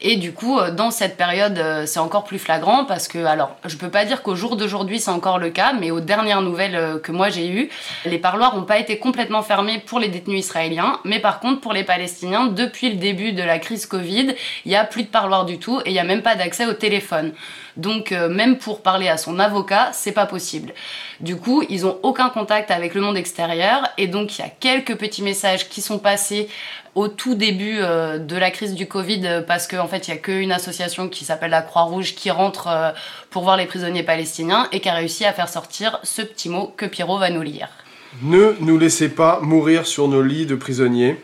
[0.06, 3.56] Et du coup, euh, dans cette période, euh, c'est encore plus flagrant parce que, alors,
[3.64, 6.76] je peux pas dire qu'au jour d'aujourd'hui c'est encore le cas, mais aux dernières nouvelles
[6.76, 7.70] euh, que moi j'ai eues,
[8.04, 11.72] les parloirs n'ont pas été complètement fermés pour les détenus israéliens, mais par contre pour
[11.72, 14.36] les Palestiniens, depuis le début de la crise Covid,
[14.66, 16.66] il y a plus de parloirs du tout et il y a même pas d'accès
[16.66, 17.32] au téléphone.
[17.78, 20.74] Donc même pour parler à son avocat, c'est pas possible.
[21.22, 24.50] Du coup, ils ont aucun contact avec le monde extérieur et donc il y a
[24.50, 26.50] quelques petits messages qui sont passés
[26.96, 30.12] au tout début euh, de la crise du Covid euh, parce qu'en en fait, il
[30.12, 32.92] n'y a qu'une association qui s'appelle la Croix-Rouge qui rentre euh,
[33.30, 36.72] pour voir les prisonniers palestiniens et qui a réussi à faire sortir ce petit mot
[36.78, 37.70] que Pierrot va nous lire.
[38.22, 41.18] Ne nous laissez pas mourir sur nos lits de prisonniers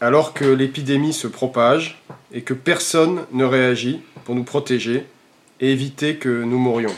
[0.00, 5.06] alors que l'épidémie se propage et que personne ne réagit pour nous protéger
[5.60, 6.94] et éviter que nous mourions.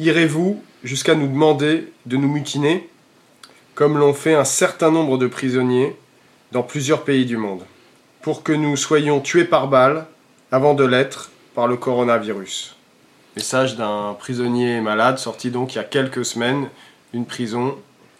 [0.00, 2.88] Irez-vous jusqu'à nous demander de nous mutiner,
[3.76, 5.94] comme l'ont fait un certain nombre de prisonniers
[6.52, 7.62] dans plusieurs pays du monde,
[8.22, 10.06] pour que nous soyons tués par balle
[10.52, 12.76] avant de l'être par le coronavirus.
[13.36, 16.68] Message d'un prisonnier malade sorti donc il y a quelques semaines
[17.12, 17.76] d'une prison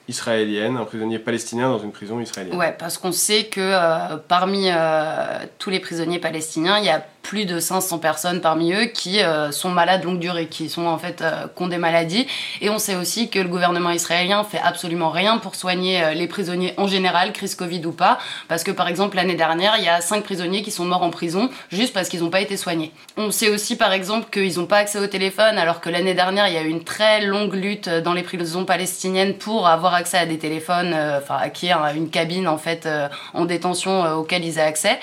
[0.08, 2.56] israélienne, un prisonnier palestinien dans une prison israélienne.
[2.58, 7.04] Ouais, parce qu'on sait que euh, parmi euh, tous les prisonniers palestiniens, il y a
[7.22, 10.98] plus de 500 personnes parmi eux qui euh, sont malades longue durée, qui sont en
[10.98, 12.26] fait euh, qui ont des maladies.
[12.60, 16.26] Et on sait aussi que le gouvernement israélien fait absolument rien pour soigner euh, les
[16.26, 18.18] prisonniers en général, crise Covid ou pas,
[18.48, 21.10] parce que par exemple l'année dernière, il y a 5 prisonniers qui sont morts en
[21.10, 22.92] prison juste parce qu'ils n'ont pas été soignés.
[23.16, 26.48] On sait aussi par exemple qu'ils n'ont pas accès au téléphone, alors que l'année dernière,
[26.48, 30.18] il y a eu une très longue lutte dans les prisons palestiniennes pour avoir accès
[30.18, 32.88] à des téléphones, enfin acquérir une cabine en fait
[33.34, 34.98] en détention auquel ils aient accès.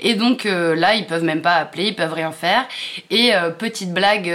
[0.00, 2.66] Et donc là, ils peuvent même pas ils peuvent rien faire.
[3.10, 4.32] Et petite blague,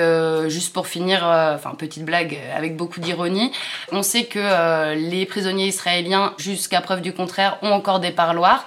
[0.48, 3.52] juste pour finir, enfin petite blague avec beaucoup d'ironie,
[3.92, 8.66] on sait que les prisonniers israéliens, jusqu'à preuve du contraire, ont encore des parloirs,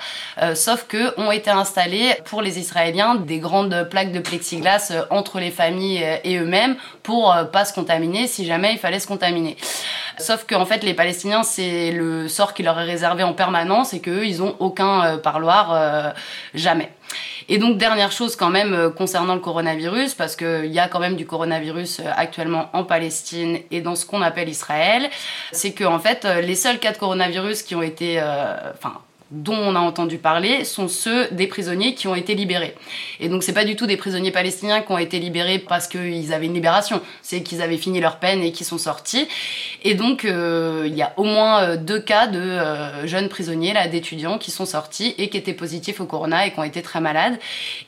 [0.55, 5.51] sauf que ont été installés pour les Israéliens des grandes plaques de plexiglas entre les
[5.51, 9.57] familles et eux-mêmes pour pas se contaminer si jamais il fallait se contaminer.
[10.19, 14.01] Sauf qu'en fait, les Palestiniens, c'est le sort qui leur est réservé en permanence et
[14.01, 16.11] qu'eux, ils ont aucun euh, parloir, euh,
[16.55, 16.91] jamais.
[17.49, 21.01] Et donc, dernière chose quand même euh, concernant le coronavirus, parce qu'il y a quand
[21.01, 25.09] même du coronavirus actuellement en Palestine et dans ce qu'on appelle Israël,
[25.53, 29.01] c'est que en fait, les seuls cas de coronavirus qui ont été, enfin,
[29.33, 32.75] dont on a entendu parler sont ceux des prisonniers qui ont été libérés.
[33.19, 36.35] Et donc c'est pas du tout des prisonniers palestiniens qui ont été libérés parce qu'ils
[36.35, 39.27] avaient une libération, c'est qu'ils avaient fini leur peine et qu'ils sont sortis.
[39.85, 43.73] Et donc euh, il y a au moins euh, deux cas de euh, jeunes prisonniers
[43.73, 46.83] là d'étudiants qui sont sortis et qui étaient positifs au corona et qui ont été
[46.83, 47.39] très malades.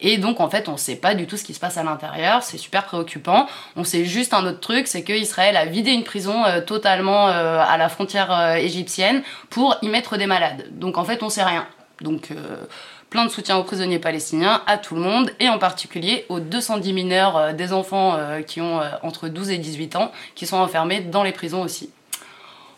[0.00, 2.42] Et donc en fait on sait pas du tout ce qui se passe à l'intérieur,
[2.42, 3.46] c'est super préoccupant.
[3.76, 7.76] On sait juste un autre truc, c'est que Israël a vidé une prison totalement à
[7.76, 10.66] la frontière égyptienne pour y mettre des malades.
[10.72, 11.66] Donc en fait on rien.
[12.00, 12.64] Donc euh,
[13.10, 16.92] plein de soutien aux prisonniers palestiniens, à tout le monde, et en particulier aux 210
[16.92, 21.00] mineurs euh, des enfants euh, qui ont entre 12 et 18 ans, qui sont enfermés
[21.00, 21.90] dans les prisons aussi.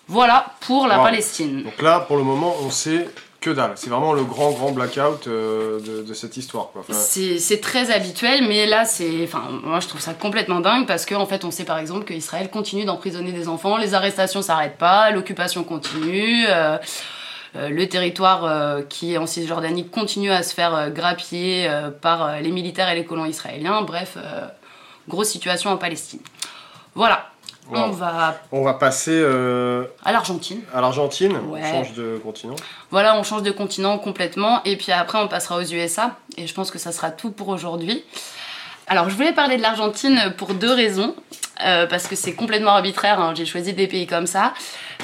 [0.08, 1.64] Voilà pour la Palestine.
[1.64, 3.08] Donc là, pour le moment, on sait
[3.40, 3.72] que dalle.
[3.74, 6.70] C'est vraiment le grand, grand blackout de, cette histoire.
[6.90, 11.20] c'est très habituel, mais là, c'est, enfin, moi, je trouve ça complètement dingue parce qu'en
[11.20, 15.10] en fait, on sait par exemple qu'Israël continue d'emprisonner des enfants, les arrestations s'arrêtent pas,
[15.10, 16.46] l'occupation continue.
[17.56, 22.40] Euh, le territoire euh, qui est en Cisjordanie continue à se faire euh, grappiller par
[22.40, 23.82] les militaires et les colons israéliens.
[23.82, 24.18] Bref,
[25.08, 26.20] grosse situation en Palestine.
[26.94, 27.30] Voilà.
[27.72, 28.40] On va...
[28.52, 29.24] On va passer...
[30.04, 30.60] À l'Argentine.
[30.72, 32.54] À l'Argentine On change de continent.
[32.90, 34.62] Voilà, on change de continent complètement.
[34.64, 36.16] Et puis après, on passera aux USA.
[36.36, 38.04] Et je pense que ça sera tout pour aujourd'hui.
[38.86, 41.14] Alors, je voulais parler de l'Argentine pour deux raisons.
[41.64, 43.32] Euh, parce que c'est complètement arbitraire, hein.
[43.34, 44.52] j'ai choisi des pays comme ça.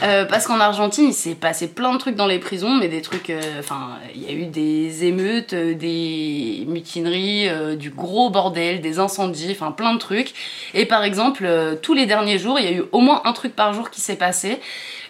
[0.03, 3.00] Euh, parce qu'en Argentine, il s'est passé plein de trucs dans les prisons, mais des
[3.00, 3.30] trucs.
[3.30, 9.53] Euh, enfin, il y a eu des émeutes, des mutineries, du gros bordel, des incendies,
[9.53, 10.34] enfin plein de trucs.
[10.74, 11.48] Et par exemple,
[11.80, 14.00] tous les derniers jours, il y a eu au moins un truc par jour qui
[14.00, 14.61] s'est passé.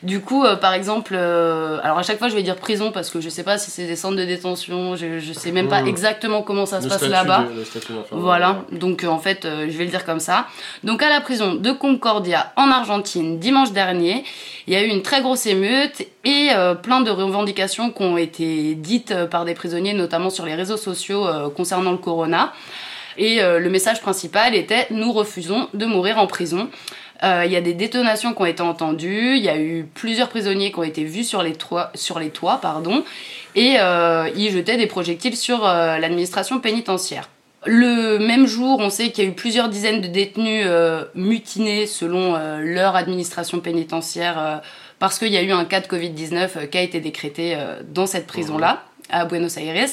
[0.03, 3.29] Du coup, par exemple, alors à chaque fois je vais dire prison parce que je
[3.29, 5.89] sais pas si c'est des centres de détention, je, je sais même pas mmh.
[5.89, 7.45] exactement comment ça se passe là-bas.
[8.11, 10.49] Voilà, donc en fait je vais le dire comme ça.
[10.83, 14.25] Donc à la prison de Concordia en Argentine dimanche dernier,
[14.67, 16.49] il y a eu une très grosse émeute et
[16.83, 21.27] plein de revendications qui ont été dites par des prisonniers, notamment sur les réseaux sociaux
[21.57, 22.53] concernant le corona.
[23.19, 26.69] Et le message principal était nous refusons de mourir en prison.
[27.23, 30.29] Euh, il y a des détonations qui ont été entendues, il y a eu plusieurs
[30.29, 33.05] prisonniers qui ont été vus sur les toits, sur les toits pardon,
[33.55, 37.29] et euh, ils jetaient des projectiles sur euh, l'administration pénitentiaire.
[37.65, 40.67] Le même jour, on sait qu'il y a eu plusieurs dizaines de détenus
[41.15, 44.63] mutinés selon leur administration pénitentiaire
[44.99, 47.57] parce qu'il y a eu un cas de Covid-19 qui a été décrété
[47.89, 49.87] dans cette prison-là, à Buenos Aires.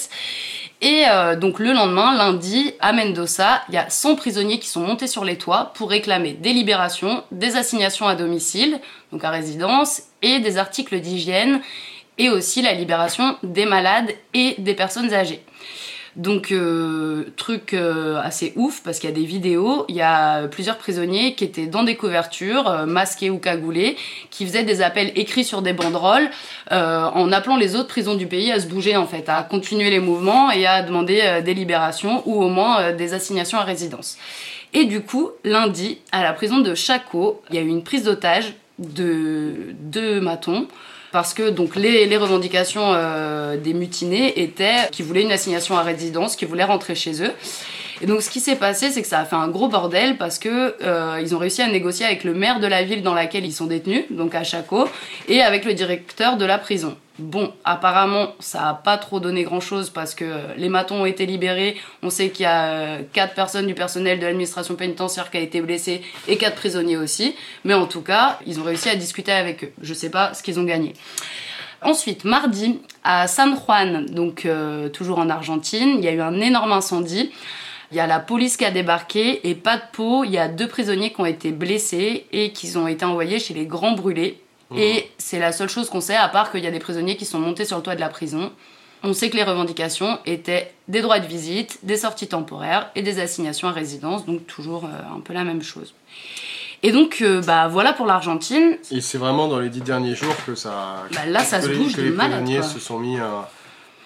[0.81, 4.79] Et euh, donc le lendemain, lundi, à Mendoza, il y a 100 prisonniers qui sont
[4.79, 8.79] montés sur les toits pour réclamer des libérations, des assignations à domicile,
[9.11, 11.59] donc à résidence, et des articles d'hygiène,
[12.17, 15.41] et aussi la libération des malades et des personnes âgées.
[16.19, 20.49] Donc, euh, truc euh, assez ouf, parce qu'il y a des vidéos, il y a
[20.49, 23.95] plusieurs prisonniers qui étaient dans des couvertures, euh, masqués ou cagoulés,
[24.29, 26.29] qui faisaient des appels écrits sur des banderoles,
[26.71, 29.99] en appelant les autres prisons du pays à se bouger, en fait, à continuer les
[29.99, 34.17] mouvements et à demander des libérations ou au moins des assignations à résidence.
[34.73, 38.03] Et du coup, lundi, à la prison de Chaco, il y a eu une prise
[38.03, 40.67] d'otage de deux matons
[41.11, 46.35] parce que donc les, revendications euh, des mutinés étaient qu'ils voulaient une assignation à résidence,
[46.35, 47.31] qu'ils voulaient rentrer chez eux.
[48.01, 50.39] Et donc ce qui s'est passé, c'est que ça a fait un gros bordel parce
[50.39, 53.45] que euh, ils ont réussi à négocier avec le maire de la ville dans laquelle
[53.45, 54.87] ils sont détenus, donc à Chaco,
[55.27, 56.95] et avec le directeur de la prison.
[57.19, 61.75] Bon, apparemment, ça n'a pas trop donné grand-chose parce que les matons ont été libérés.
[62.01, 65.41] On sait qu'il y a euh, quatre personnes du personnel de l'administration pénitentiaire qui a
[65.41, 67.35] été blessé et quatre prisonniers aussi.
[67.65, 69.73] Mais en tout cas, ils ont réussi à discuter avec eux.
[69.81, 70.93] Je sais pas ce qu'ils ont gagné.
[71.81, 76.39] Ensuite, mardi, à San Juan, donc euh, toujours en Argentine, il y a eu un
[76.39, 77.31] énorme incendie.
[77.91, 80.23] Il y a la police qui a débarqué et pas de peau.
[80.23, 83.53] Il y a deux prisonniers qui ont été blessés et qui ont été envoyés chez
[83.53, 84.39] les grands brûlés.
[84.71, 84.77] Mmh.
[84.77, 87.25] Et c'est la seule chose qu'on sait, à part qu'il y a des prisonniers qui
[87.25, 88.51] sont montés sur le toit de la prison.
[89.01, 93.19] On sait que les revendications étaient des droits de visite, des sorties temporaires et des
[93.19, 95.93] assignations à résidence, donc toujours euh, un peu la même chose.
[96.83, 98.77] Et donc, euh, bah voilà pour l'Argentine.
[98.91, 101.03] Et c'est vraiment dans les dix derniers jours que ça.
[101.13, 103.49] Bah là, ça se bouge que de les prisonniers se sont mis à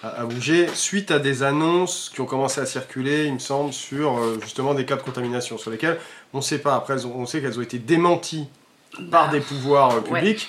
[0.04, 4.18] à, bouger suite à des annonces qui ont commencé à circuler, il me semble, sur
[4.18, 5.98] euh, justement des cas de contamination sur lesquels
[6.32, 6.74] on ne sait pas.
[6.74, 8.48] Après, on sait qu'elles ont été démenties
[9.10, 10.48] par des pouvoirs euh, publics,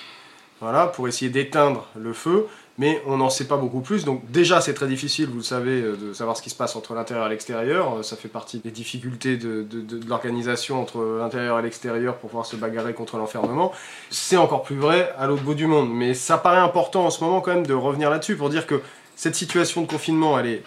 [0.62, 4.04] voilà, pour essayer d'éteindre le feu mais on n'en sait pas beaucoup plus.
[4.04, 6.76] Donc déjà, c'est très difficile, vous le savez, euh, de savoir ce qui se passe
[6.76, 7.96] entre l'intérieur et l'extérieur.
[7.96, 9.66] Euh, ça fait partie des difficultés de,
[10.08, 13.72] l'organisation entre l'intérieur et l'extérieur pour pouvoir se bagarrer contre l'enfermement.
[14.10, 15.90] C'est encore plus vrai à l'autre bout du monde.
[15.92, 18.82] Mais ça paraît important en ce moment quand même de revenir là-dessus pour dire que
[19.16, 20.64] cette situation de confinement, elle est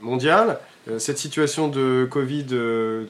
[0.00, 0.60] mondiale.
[0.96, 2.44] Cette situation de Covid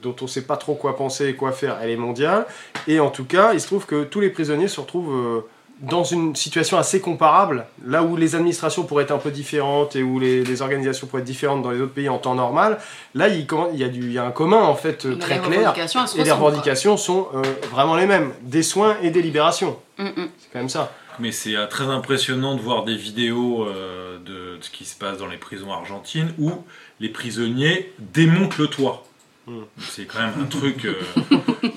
[0.03, 2.47] dont on ne sait pas trop quoi penser et quoi faire, elle est mondiale.
[2.87, 5.45] Et en tout cas, il se trouve que tous les prisonniers se retrouvent
[5.81, 10.03] dans une situation assez comparable, là où les administrations pourraient être un peu différentes et
[10.03, 12.79] où les, organisations pourraient être différentes dans les autres pays en temps normal,
[13.15, 15.75] là il, y, a du, un commun en fait très clair
[16.17, 19.77] et les revendications sont euh, vraiment les mêmes, des soins et des libérations.
[19.99, 20.29] Mm, mm.
[20.39, 20.93] C'est quand même ça.
[21.21, 25.19] Mais c'est euh, très impressionnant de voir des vidéos euh, de, ce qui se passe
[25.19, 26.53] dans les prisons argentines où
[27.01, 29.05] les prisonniers démontent le toit.
[29.47, 29.61] Mm.
[29.79, 30.87] C'est quand même un truc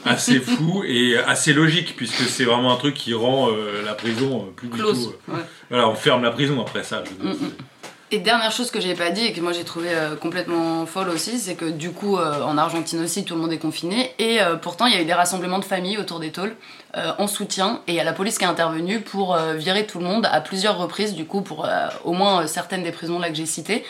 [0.06, 4.46] assez fou et assez logique, puisque c'est vraiment un truc qui rend euh, la prison
[4.46, 5.14] euh, plus close.
[5.30, 5.34] Euh,
[5.70, 7.04] voilà, on ferme la prison après ça.
[7.06, 7.52] Je mm, mm.
[8.14, 9.90] Et dernière chose que j'ai pas dit et que moi j'ai trouvé
[10.20, 14.12] complètement folle aussi, c'est que du coup en Argentine aussi tout le monde est confiné.
[14.20, 16.54] Et pourtant il y a eu des rassemblements de familles autour des tôles
[16.94, 17.80] en soutien.
[17.88, 20.42] Et il y a la police qui est intervenue pour virer tout le monde à
[20.42, 21.70] plusieurs reprises du coup pour
[22.04, 23.86] au moins certaines des prisons là que j'ai citées.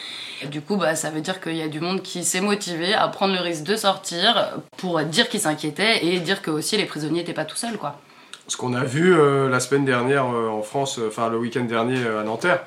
[0.49, 3.07] Du coup, bah, ça veut dire qu'il y a du monde qui s'est motivé à
[3.07, 7.19] prendre le risque de sortir pour dire qu'ils s'inquiétaient et dire que aussi les prisonniers
[7.19, 7.99] n'étaient pas tout seuls, quoi.
[8.47, 11.63] Ce qu'on a vu euh, la semaine dernière euh, en France, euh, enfin le week-end
[11.63, 12.63] dernier à Nanterre,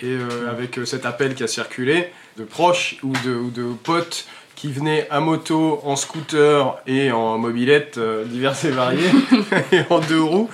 [0.00, 0.16] et
[0.48, 4.26] avec cet appel qui a circulé de proches ou de, ou de potes
[4.62, 9.10] qui venaient à moto, en scooter et en mobilette euh, diverses et variées,
[9.72, 10.48] et en deux roues,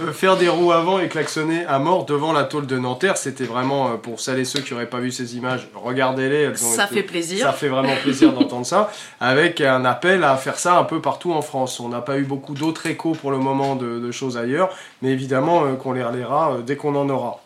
[0.00, 3.16] euh, faire des roues avant et klaxonner à mort devant la tôle de Nanterre.
[3.16, 6.56] C'était vraiment, euh, pour celles et ceux qui n'auraient pas vu ces images, regardez-les.
[6.56, 7.46] Ça fait plaisir.
[7.46, 8.90] Ça fait vraiment plaisir d'entendre ça,
[9.20, 11.78] avec un appel à faire ça un peu partout en France.
[11.78, 14.70] On n'a pas eu beaucoup d'autres échos pour le moment de, de choses ailleurs,
[15.02, 17.40] mais évidemment qu'on les relaiera dès qu'on en aura.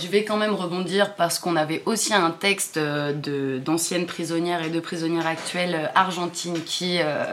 [0.00, 4.70] Je vais quand même rebondir parce qu'on avait aussi un texte euh, d'anciennes prisonnières et
[4.70, 7.24] de prisonnières actuelles euh, argentines qui euh,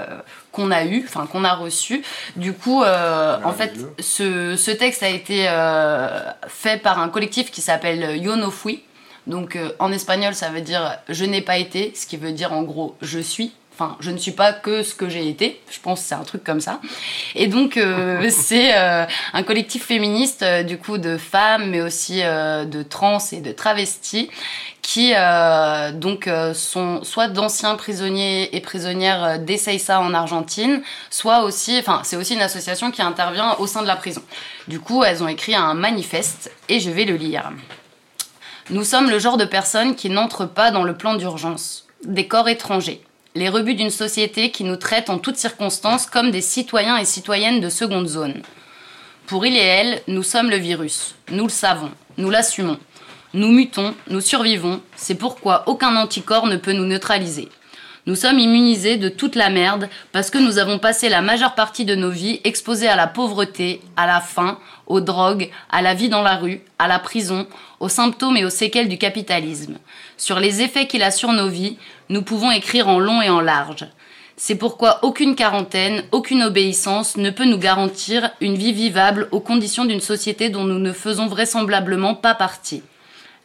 [0.52, 2.04] qu'on a eu, enfin qu'on a reçu.
[2.36, 5.48] Du coup, en fait, ce, ce, texte a été
[6.48, 8.84] fait par un collectif qui s'appelle Yo no fui.
[9.28, 12.64] Donc en espagnol, ça veut dire je n'ai pas été, ce qui veut dire en
[12.64, 13.54] gros je suis.
[13.78, 15.62] Enfin, je ne suis pas que ce que j'ai été.
[15.70, 16.80] Je pense que c'est un truc comme ça.
[17.36, 22.22] Et donc, euh, c'est euh, un collectif féministe, euh, du coup, de femmes, mais aussi
[22.22, 24.30] de trans et de travestis,
[24.82, 25.14] qui
[25.96, 32.36] donc sont soit d'anciens prisonniers et prisonnières d'Essaysa en Argentine, soit aussi, enfin, c'est aussi
[32.36, 34.22] une association qui intervient au sein de la prison.
[34.68, 37.52] Du coup, elles ont écrit un manifeste et je vais le lire.
[38.70, 42.48] Nous sommes le genre de personnes qui n'entrent pas dans le plan d'urgence, des corps
[42.48, 43.02] étrangers
[43.36, 47.60] les rebuts d'une société qui nous traite en toutes circonstances comme des citoyens et citoyennes
[47.60, 48.42] de seconde zone.
[49.28, 51.16] Pour il et elle, nous sommes le virus.
[51.32, 51.92] Nous le savons.
[52.18, 52.80] Nous l'assumons.
[53.34, 54.82] Nous mutons, nous survivons.
[54.96, 57.50] C'est pourquoi aucun anticorps ne peut nous neutraliser.
[58.06, 61.86] Nous sommes immunisés de toute la merde parce que nous avons passé la majeure partie
[61.86, 66.10] de nos vies exposés à la pauvreté, à la faim, aux drogues, à la vie
[66.10, 67.48] dans la rue, à la prison,
[67.80, 69.78] aux symptômes et aux séquelles du capitalisme.
[70.18, 71.78] Sur les effets qu'il a sur nos vies,
[72.10, 73.88] nous pouvons écrire en long et en large.
[74.38, 79.86] C'est pourquoi aucune quarantaine, aucune obéissance ne peut nous garantir une vie vivable aux conditions
[79.86, 82.84] d'une société dont nous ne faisons vraisemblablement pas partie.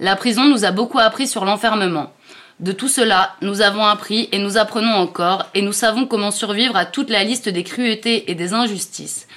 [0.01, 2.13] La prison nous a beaucoup appris sur l'enfermement.
[2.59, 6.77] De tout cela, nous avons appris et nous apprenons encore, et nous savons comment survivre
[6.77, 9.29] à toute la liste des cruautés et des injustices.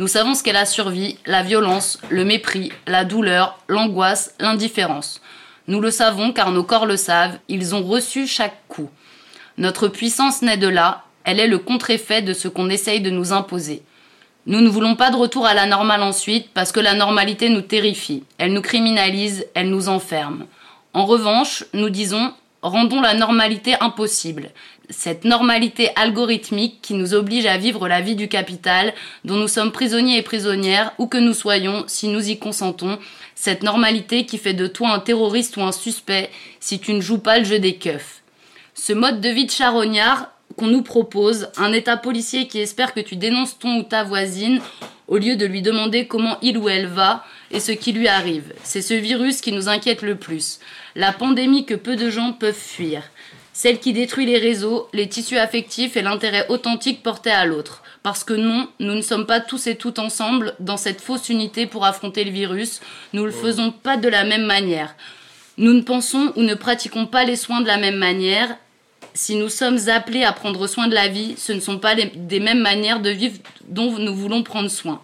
[0.00, 5.20] Nous savons ce qu'est la survie, la violence, le mépris, la douleur, l'angoisse, l'indifférence.
[5.68, 8.88] Nous le savons car nos corps le savent, ils ont reçu chaque coup.
[9.58, 13.34] Notre puissance naît de là, elle est le contre-effet de ce qu'on essaye de nous
[13.34, 13.82] imposer.
[14.46, 17.60] Nous ne voulons pas de retour à la normale ensuite parce que la normalité nous
[17.60, 20.46] terrifie, elle nous criminalise, elle nous enferme.
[20.94, 22.32] En revanche, nous disons
[22.62, 24.48] rendons la normalité impossible.
[24.90, 28.92] Cette normalité algorithmique qui nous oblige à vivre la vie du capital,
[29.24, 32.98] dont nous sommes prisonniers et prisonnières, où que nous soyons, si nous y consentons,
[33.34, 37.20] cette normalité qui fait de toi un terroriste ou un suspect si tu ne joues
[37.20, 38.22] pas le jeu des keufs.
[38.74, 43.00] Ce mode de vie de charognard qu'on nous propose, un état policier qui espère que
[43.00, 44.60] tu dénonces ton ou ta voisine,
[45.06, 48.52] au lieu de lui demander comment il ou elle va et ce qui lui arrive.
[48.62, 50.60] C'est ce virus qui nous inquiète le plus
[50.96, 53.02] la pandémie que peu de gens peuvent fuir,
[53.60, 57.82] celle qui détruit les réseaux, les tissus affectifs et l'intérêt authentique porté à l'autre.
[58.02, 61.66] Parce que non, nous ne sommes pas tous et toutes ensemble dans cette fausse unité
[61.66, 62.80] pour affronter le virus,
[63.12, 64.94] nous ne le faisons pas de la même manière.
[65.58, 68.48] Nous ne pensons ou ne pratiquons pas les soins de la même manière.
[69.12, 72.06] Si nous sommes appelés à prendre soin de la vie, ce ne sont pas les,
[72.06, 73.36] des mêmes manières de vivre
[73.68, 75.02] dont nous voulons prendre soin.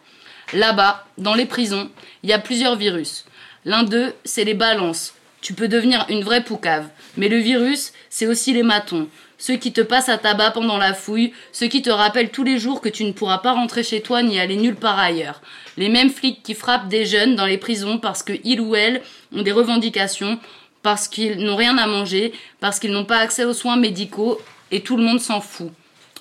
[0.55, 1.91] Là-bas, dans les prisons,
[2.23, 3.27] il y a plusieurs virus.
[3.67, 5.13] L'un d'eux, c'est les balances.
[5.47, 6.89] Tu peux devenir une vraie poucave.
[7.17, 9.07] Mais le virus, c'est aussi les matons.
[9.39, 12.59] Ceux qui te passent à tabac pendant la fouille, ceux qui te rappellent tous les
[12.59, 15.41] jours que tu ne pourras pas rentrer chez toi ni aller nulle part ailleurs.
[15.77, 19.43] Les mêmes flics qui frappent des jeunes dans les prisons parce qu'ils ou elles ont
[19.43, 20.41] des revendications,
[20.83, 24.41] parce qu'ils n'ont rien à manger, parce qu'ils n'ont pas accès aux soins médicaux,
[24.73, 25.71] et tout le monde s'en fout.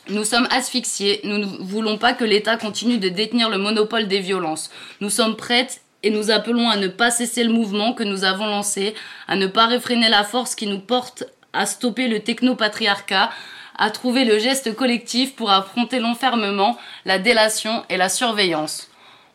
[0.07, 4.19] Nous sommes asphyxiés, nous ne voulons pas que l'État continue de détenir le monopole des
[4.19, 4.69] violences.
[5.01, 8.45] Nous sommes prêtes et nous appelons à ne pas cesser le mouvement que nous avons
[8.45, 8.93] lancé,
[9.27, 13.31] à ne pas réfréner la force qui nous porte à stopper le technopatriarcat,
[13.75, 18.87] à trouver le geste collectif pour affronter l'enfermement, la délation et la surveillance.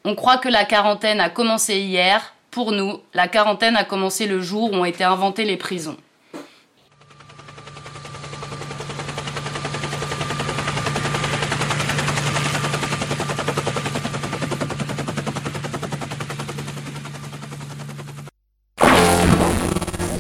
[0.05, 2.35] On croit que la quarantaine a commencé hier.
[2.53, 5.97] Pour nous, la quarantaine a commencé le jour où ont été inventées les prisons.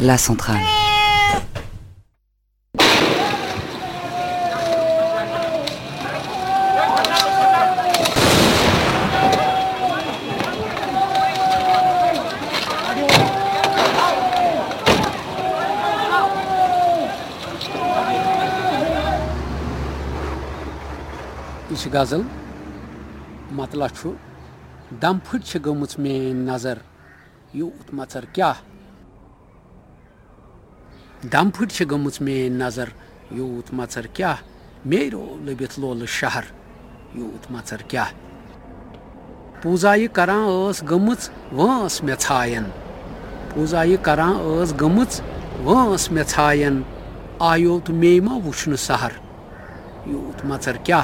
[0.00, 0.56] la centrale.
[21.70, 22.24] Monsieur Gazel,
[23.52, 24.08] matlachu,
[24.90, 26.78] damphut chegumut me nazar,
[27.52, 28.24] you matar?
[31.20, 32.90] դամփուր չգմուց մե նազար
[33.36, 34.28] յուտ մացարքյա
[34.88, 36.46] մերո լեբետլո լշահր
[37.16, 38.04] յուտ մացարքյա
[39.60, 41.26] Պուզայի կարան ոս գմուց
[41.60, 42.70] ոս մեծայեն
[43.52, 45.20] Պուզայի կարան ոս գմուց
[45.68, 46.80] ոս մեծայեն
[47.50, 49.20] այոտ մեմա վուշնը սահր
[50.08, 51.02] յուտ մացարքյա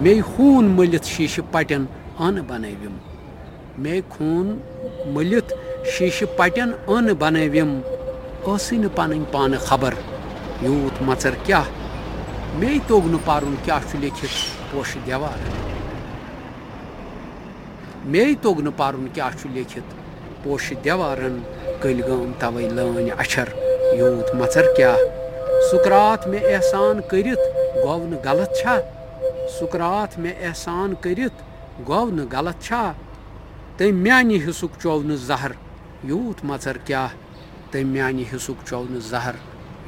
[0.00, 1.86] मे खून मलित शीश पटन
[2.20, 2.98] अन बनविम
[3.82, 4.46] मे खून
[5.14, 5.52] मलित
[5.92, 7.80] शीश पटन अन बनविम
[8.58, 9.94] सी पन पान खबर
[10.62, 11.60] यूत मचर क्या
[12.60, 14.36] मे तोग न पारुन क्या लिखित
[14.72, 15.40] पोश देवार
[18.06, 19.96] मे तोग न पारुन क्या लिखित
[20.44, 21.40] पोश देवारन
[21.82, 23.50] कलगम तवे लन अछर
[23.98, 24.94] यूत मचर क्या
[25.70, 27.52] सुकरात में एहसान करित
[27.84, 28.78] गौ गलत छा
[29.48, 31.32] सुकरात मे एहसान करित
[31.80, 32.92] गौ न गलत छा।
[33.78, 35.54] तम म्यानि हिस्सुक चौ न जहर,
[36.04, 37.10] यूत मचर क्या?
[37.72, 39.36] तम म्यानि हिस्सुक चौ न जहर,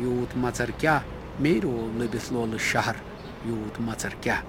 [0.00, 1.02] यूत मचर क्या?
[1.40, 2.96] मेरो लबिस लोल शहर,
[3.46, 4.42] यूत मचर क्या?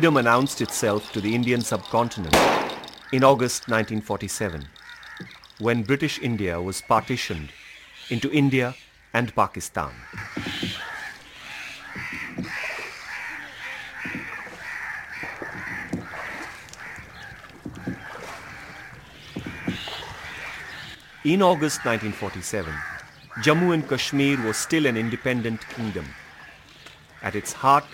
[0.00, 2.34] Freedom announced itself to the Indian subcontinent
[3.12, 4.66] in August 1947,
[5.58, 7.50] when British India was partitioned
[8.08, 8.74] into India
[9.12, 9.90] and Pakistan.
[21.24, 22.72] In August 1947,
[23.44, 26.06] Jammu and Kashmir was still an independent kingdom.
[27.22, 27.84] At its heart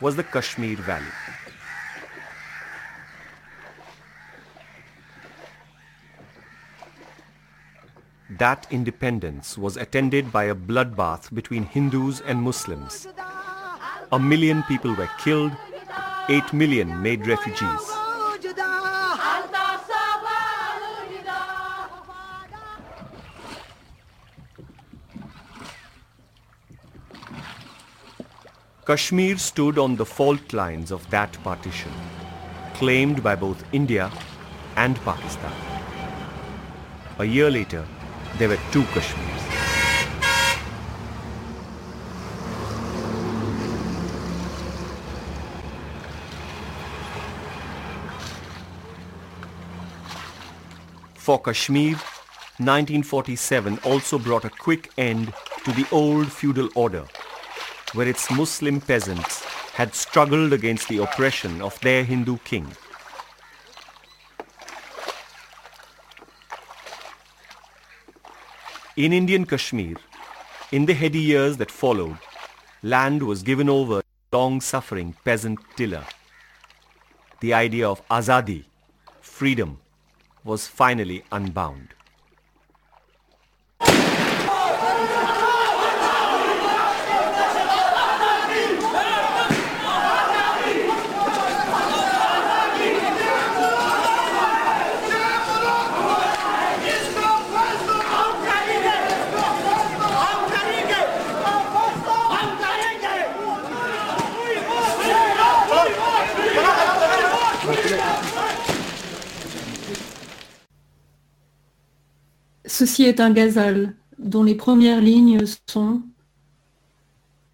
[0.00, 1.21] was the Kashmir Valley.
[8.38, 13.06] That independence was attended by a bloodbath between Hindus and Muslims.
[14.10, 15.52] A million people were killed,
[16.28, 17.92] 8 million made refugees.
[28.86, 31.92] Kashmir stood on the fault lines of that partition,
[32.74, 34.10] claimed by both India
[34.76, 35.52] and Pakistan.
[37.18, 37.84] A year later,
[38.38, 39.42] there were two Kashmirs.
[51.14, 51.92] For Kashmir,
[52.58, 55.32] 1947 also brought a quick end
[55.64, 57.04] to the old feudal order,
[57.94, 62.66] where its Muslim peasants had struggled against the oppression of their Hindu king.
[68.94, 69.96] In Indian Kashmir,
[70.70, 72.18] in the heady years that followed,
[72.82, 76.04] land was given over to long-suffering peasant tiller.
[77.40, 78.64] The idea of azadi,
[79.22, 79.78] freedom,
[80.44, 81.94] was finally unbound.
[112.84, 115.38] Ceci est un gazal dont les premières lignes
[115.70, 116.02] sont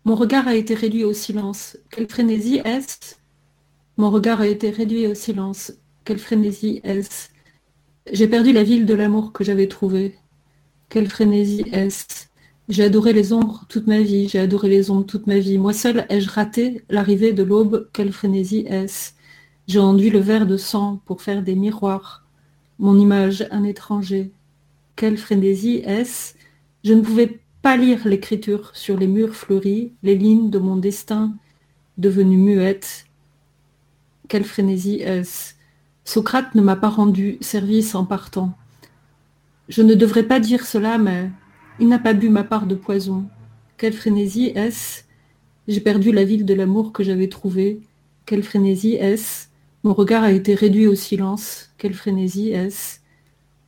[0.07, 1.77] Mon regard a été réduit au silence.
[1.91, 3.17] Quelle frénésie est-ce?
[3.99, 5.75] Mon regard a été réduit au silence.
[6.07, 7.29] Quelle frénésie est-ce?
[8.11, 10.17] J'ai perdu la ville de l'amour que j'avais trouvée.
[10.89, 12.29] Quelle frénésie est-ce?
[12.71, 15.59] J'ai adoré les ombres toute ma vie, j'ai adoré les ombres toute ma vie.
[15.59, 19.13] Moi seul ai-je raté l'arrivée de l'aube Quelle frénésie est-ce?
[19.67, 22.25] J'ai enduit le verre de sang pour faire des miroirs.
[22.79, 24.33] Mon image, un étranger,
[24.99, 26.35] quelle frénésie est-ce?
[26.83, 31.37] Je ne pouvais pas lire l'écriture sur les murs fleuris, les lignes de mon destin
[31.99, 33.07] devenues muettes.
[34.29, 35.55] Quelle frénésie est-ce?
[36.05, 38.59] Socrate ne m'a pas rendu service en partant.
[39.69, 41.31] Je ne devrais pas dire cela, mais
[41.79, 43.29] il n'a pas bu ma part de poison.
[43.77, 45.05] Quelle frénésie est-ce?
[45.69, 47.83] J'ai perdu la ville de l'amour que j'avais trouvée.
[48.27, 49.47] Quelle frénésie est-ce?
[49.85, 51.71] Mon regard a été réduit au silence.
[51.79, 52.99] Quelle frénésie est-ce?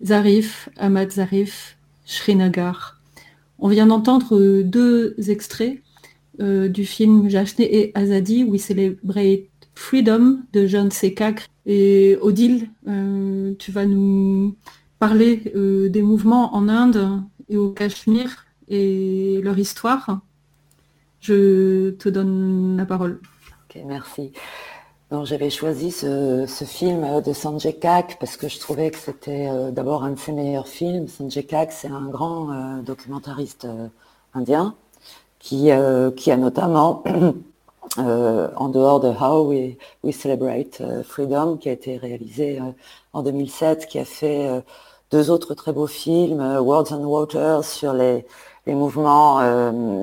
[0.02, 3.00] Zarif, Ahmad Zarif, Srinagar.
[3.58, 5.80] On vient d'entendre deux extraits
[6.40, 11.48] euh, du film Jachne et Azadi, We Celebrate Freedom de John Sekak.
[11.66, 14.56] Et Odile, euh, tu vas nous
[14.98, 20.20] parler euh, des mouvements en Inde et au Cachemire et leur histoire.
[21.20, 23.20] Je te donne la parole.
[23.68, 24.32] Ok, merci
[25.24, 30.04] j'avais choisi ce, film de Sanjay Kak parce que je trouvais que c'était euh, d'abord
[30.04, 31.08] un de ses meilleurs films.
[31.08, 33.88] Sanjay Kak, c'est un grand euh, documentariste euh,
[34.34, 34.76] indien
[35.40, 37.02] qui, a notamment,
[37.96, 42.60] en dehors de How We, Celebrate Freedom, qui a été réalisé
[43.14, 44.62] en 2007, qui a fait
[45.10, 48.26] deux autres très beaux films, Words and Waters sur les
[48.66, 49.40] mouvements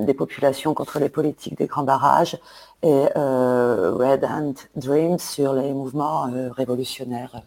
[0.05, 2.39] des populations contre les politiques des grands barrages,
[2.84, 7.41] et euh, Red Hand Dreams sur les mouvements euh, révolutionnaires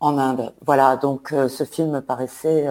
[0.00, 0.52] en Inde.
[0.64, 2.66] Voilà, donc euh, ce film paraissait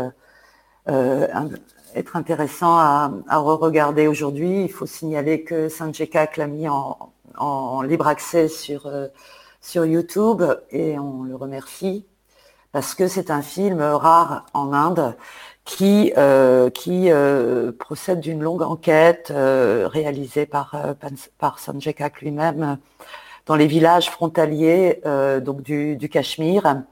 [1.96, 4.64] être intéressant à, re-regarder aujourd'hui.
[4.64, 8.92] Il faut signaler que Sanjay Kak l'a mis en, libre accès sur,
[9.62, 12.06] sur YouTube et on le remercie
[12.72, 15.16] parce que c'est un film rare en Inde
[15.66, 20.76] qui, euh, qui euh, procède d'une longue enquête euh, réalisée par,
[21.38, 22.78] par Sanjay Kak lui-même
[23.46, 25.02] dans les villages frontaliers
[25.42, 26.84] donc du, du, Cachemire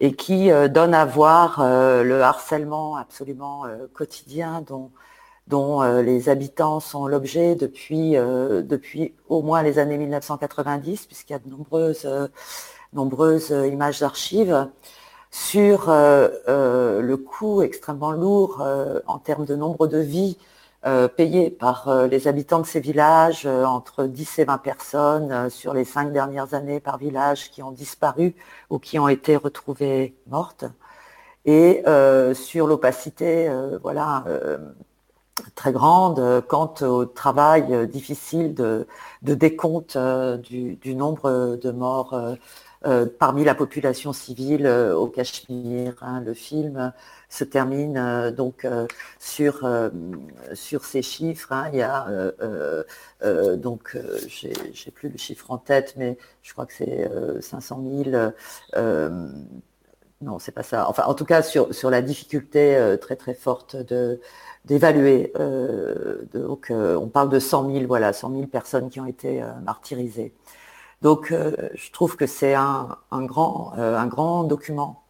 [0.00, 3.64] et qui donne à voir le harcèlement absolument
[3.94, 4.90] quotidien dont,
[5.46, 11.38] dont les habitants sont l'objet depuis, depuis au moins les années 1990, puisqu'il y a
[11.38, 12.06] de nombreuses,
[12.92, 14.68] nombreuses images d'archives
[15.30, 20.38] sur euh, euh, le coût extrêmement lourd euh, en termes de nombre de vies
[21.16, 26.12] payées par les habitants de ces villages, entre 10 et 20 personnes sur les cinq
[26.12, 28.36] dernières années par village qui ont disparu
[28.70, 30.64] ou qui ont été retrouvées mortes,
[31.44, 31.82] et
[32.34, 33.50] sur l'opacité
[33.82, 34.22] voilà,
[35.56, 38.86] très grande quant au travail difficile de,
[39.22, 42.14] décompte du, nombre de morts
[43.18, 45.94] parmi la population civile au Cachemire.
[46.00, 46.22] Hein.
[46.24, 46.92] Le film
[47.28, 48.66] se termine donc
[49.18, 49.68] sur,
[50.54, 51.52] ces chiffres.
[51.52, 51.70] Hein.
[51.72, 52.06] Il y a
[53.56, 53.96] donc
[54.28, 57.10] j'ai plus le chiffre en tête, mais je crois que c'est
[57.40, 58.32] 500 000
[60.22, 60.88] non, c'est pas ça.
[60.88, 63.76] Enfin, en tout cas, sur, la difficulté très très forte
[64.66, 65.32] d'évaluer.
[65.38, 69.42] Euh, donc, euh, on parle de 100 000, voilà, 100 000 personnes qui ont été
[69.42, 70.32] euh, martyrisées.
[71.02, 75.02] Donc, je trouve que c'est un, grand, un grand document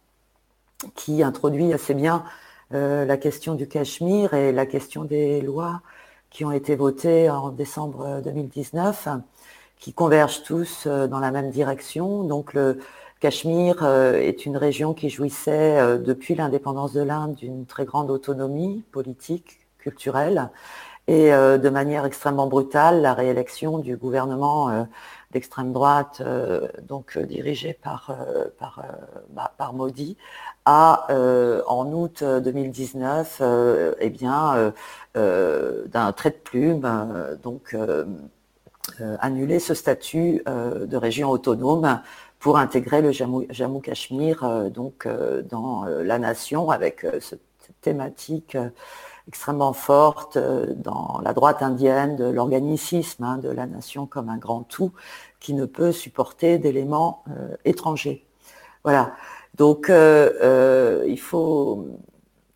[0.95, 2.23] qui introduit assez bien
[2.71, 5.81] la question du Cachemire et la question des lois
[6.29, 9.07] qui ont été votées en décembre 2019,
[9.79, 12.23] qui convergent tous dans la même direction.
[12.23, 12.79] Donc, le,
[13.19, 19.59] Cachemire est une région qui jouissait depuis l'indépendance de l'Inde d'une très grande autonomie politique,
[19.79, 20.51] culturelle,
[21.07, 24.87] et de manière extrêmement brutale, la réélection du gouvernement
[25.31, 26.21] d'extrême droite,
[26.81, 28.13] donc dirigé par,
[29.29, 30.17] bah, par Modi,
[30.65, 31.07] a
[31.67, 33.41] en août 2019,
[33.99, 34.73] eh bien,
[35.15, 37.75] d'un trait de plume, donc
[39.19, 42.01] annulé ce statut de région autonome
[42.39, 47.41] pour intégrer le Jammu, Cachemire euh, donc, euh, dans euh, la nation avec cette
[47.81, 48.57] thématique
[49.27, 54.63] extrêmement forte dans la droite indienne de l'organicisme hein, de la nation comme un grand
[54.63, 54.91] tout
[55.39, 57.23] qui ne peut supporter d'éléments
[57.65, 58.25] étrangers.
[58.83, 59.13] Voilà.
[59.55, 61.87] Donc il faut,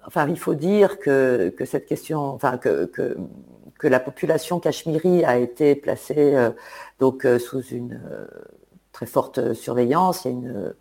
[0.05, 3.17] enfin il faut dire que, que cette question, enfin que, que,
[3.83, 6.35] la population cachemiri a été placée
[6.99, 7.99] donc sous une
[8.91, 10.75] très forte surveillance, une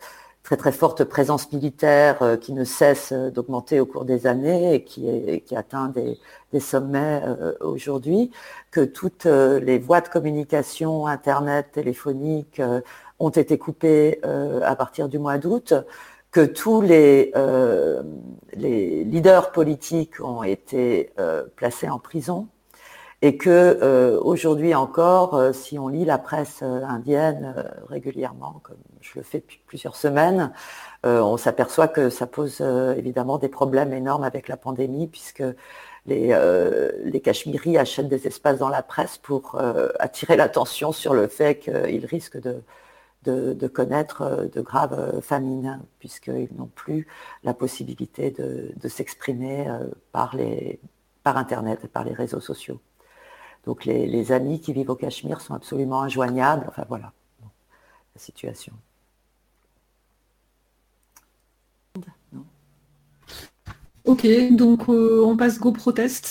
[0.50, 4.82] très très forte présence militaire euh, qui ne cesse d'augmenter au cours des années et
[4.82, 6.18] qui, est, qui atteint des,
[6.58, 8.32] sommets euh, aujourd'hui,
[8.72, 12.60] que toutes euh, les voies de communication, Internet, téléphonique,
[13.20, 15.74] ont été coupées à partir du mois d'août,
[16.32, 17.32] que tous les,
[18.54, 21.12] les leaders politiques ont été
[21.54, 22.48] placés en prison,
[23.22, 27.54] et que euh, aujourd'hui encore, euh, si on lit la presse euh, indienne
[27.88, 30.52] régulièrement, comme je le fais depuis plusieurs semaines,
[31.04, 35.42] on s'aperçoit que ça pose évidemment des problèmes énormes avec la pandémie, puisque
[36.06, 36.36] les,
[37.04, 39.58] les Cachemiris achètent des espaces dans la presse pour
[39.98, 47.06] attirer l'attention sur le fait qu'ils risquent de, connaître de graves famines, puisqu'ils n'ont plus
[47.44, 49.66] la possibilité de, s'exprimer
[50.12, 50.80] par, les,
[51.22, 52.80] par Internet et par les réseaux sociaux.
[53.64, 56.66] Donc les, amis qui vivent au Cachemire sont absolument injoignables.
[56.68, 58.72] Enfin voilà la situation.
[64.10, 66.24] Ok, donc euh, on passe go protest.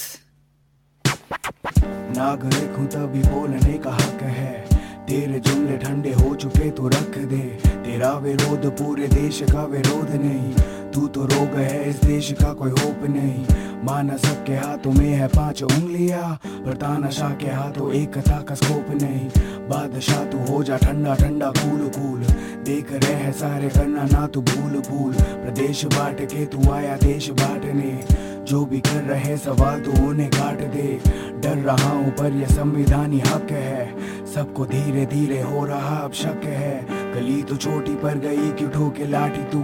[5.08, 10.54] तेरे जुमले ठंडे हो चुके तो रख दे। तेरा विरोध पूरे देश का विरोध नहीं।
[10.92, 13.46] तू तो रोग है इस देश का कोई होप नहीं।
[13.84, 18.86] माना सबके हाथों में है पाँच उंगलियाँ, पर तानाशाह के हाथों एक कथा का स्कोप
[19.02, 19.30] नहीं।
[19.70, 22.20] बादशाह, तू हो जा ठंडा ठंडा, कूल कूल।
[22.64, 27.30] देख रहे हैं सारे करना ना तू भूल भूल। प्रदेश बाट के तू आया, देश
[27.30, 28.06] बांटने।
[28.44, 31.02] जो भी कर रहे सवाल तो उन्हें काट दे।
[31.40, 36.42] डर रहा हूँ, पर यह संविधानी हक है। सबको धीरे धीरे हो रहा अब शक
[36.46, 39.62] है। गली तो छोटी पर गई, क्यों ठोके लाठी तू?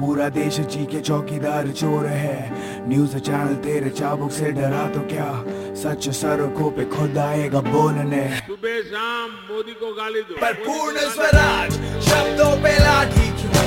[0.00, 2.52] पूरा देश चीखे चौकीदार चोर है।
[2.88, 5.30] न्यूज़ चैनल तेरे चाबुक से डरा तो क्या?
[5.74, 11.72] सच सड़कों पे खुद आएगा बोलने। सुबह शाम मोदी को गाली दो। पर पूर्ण स्वराज
[12.02, 13.66] शब्दों पे लाठी क्यों?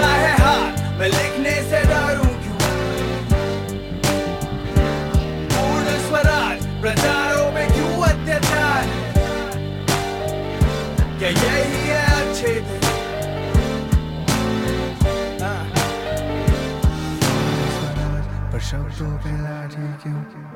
[0.00, 2.27] है हाथ मैं लिखने से डरूं
[20.14, 20.48] क्यों?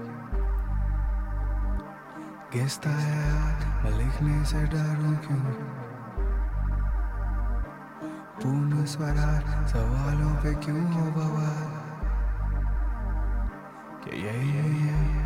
[2.52, 3.34] गेस्ता है
[3.84, 5.38] मैं लिखने से डरूं क्यों?
[8.42, 11.82] पूर्ण स्वराज, सवालों पे क्यों हो बवाल?
[14.04, 15.22] क्या यही यही है?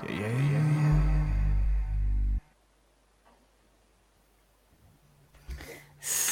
[0.00, 1.26] क्या यही यही है?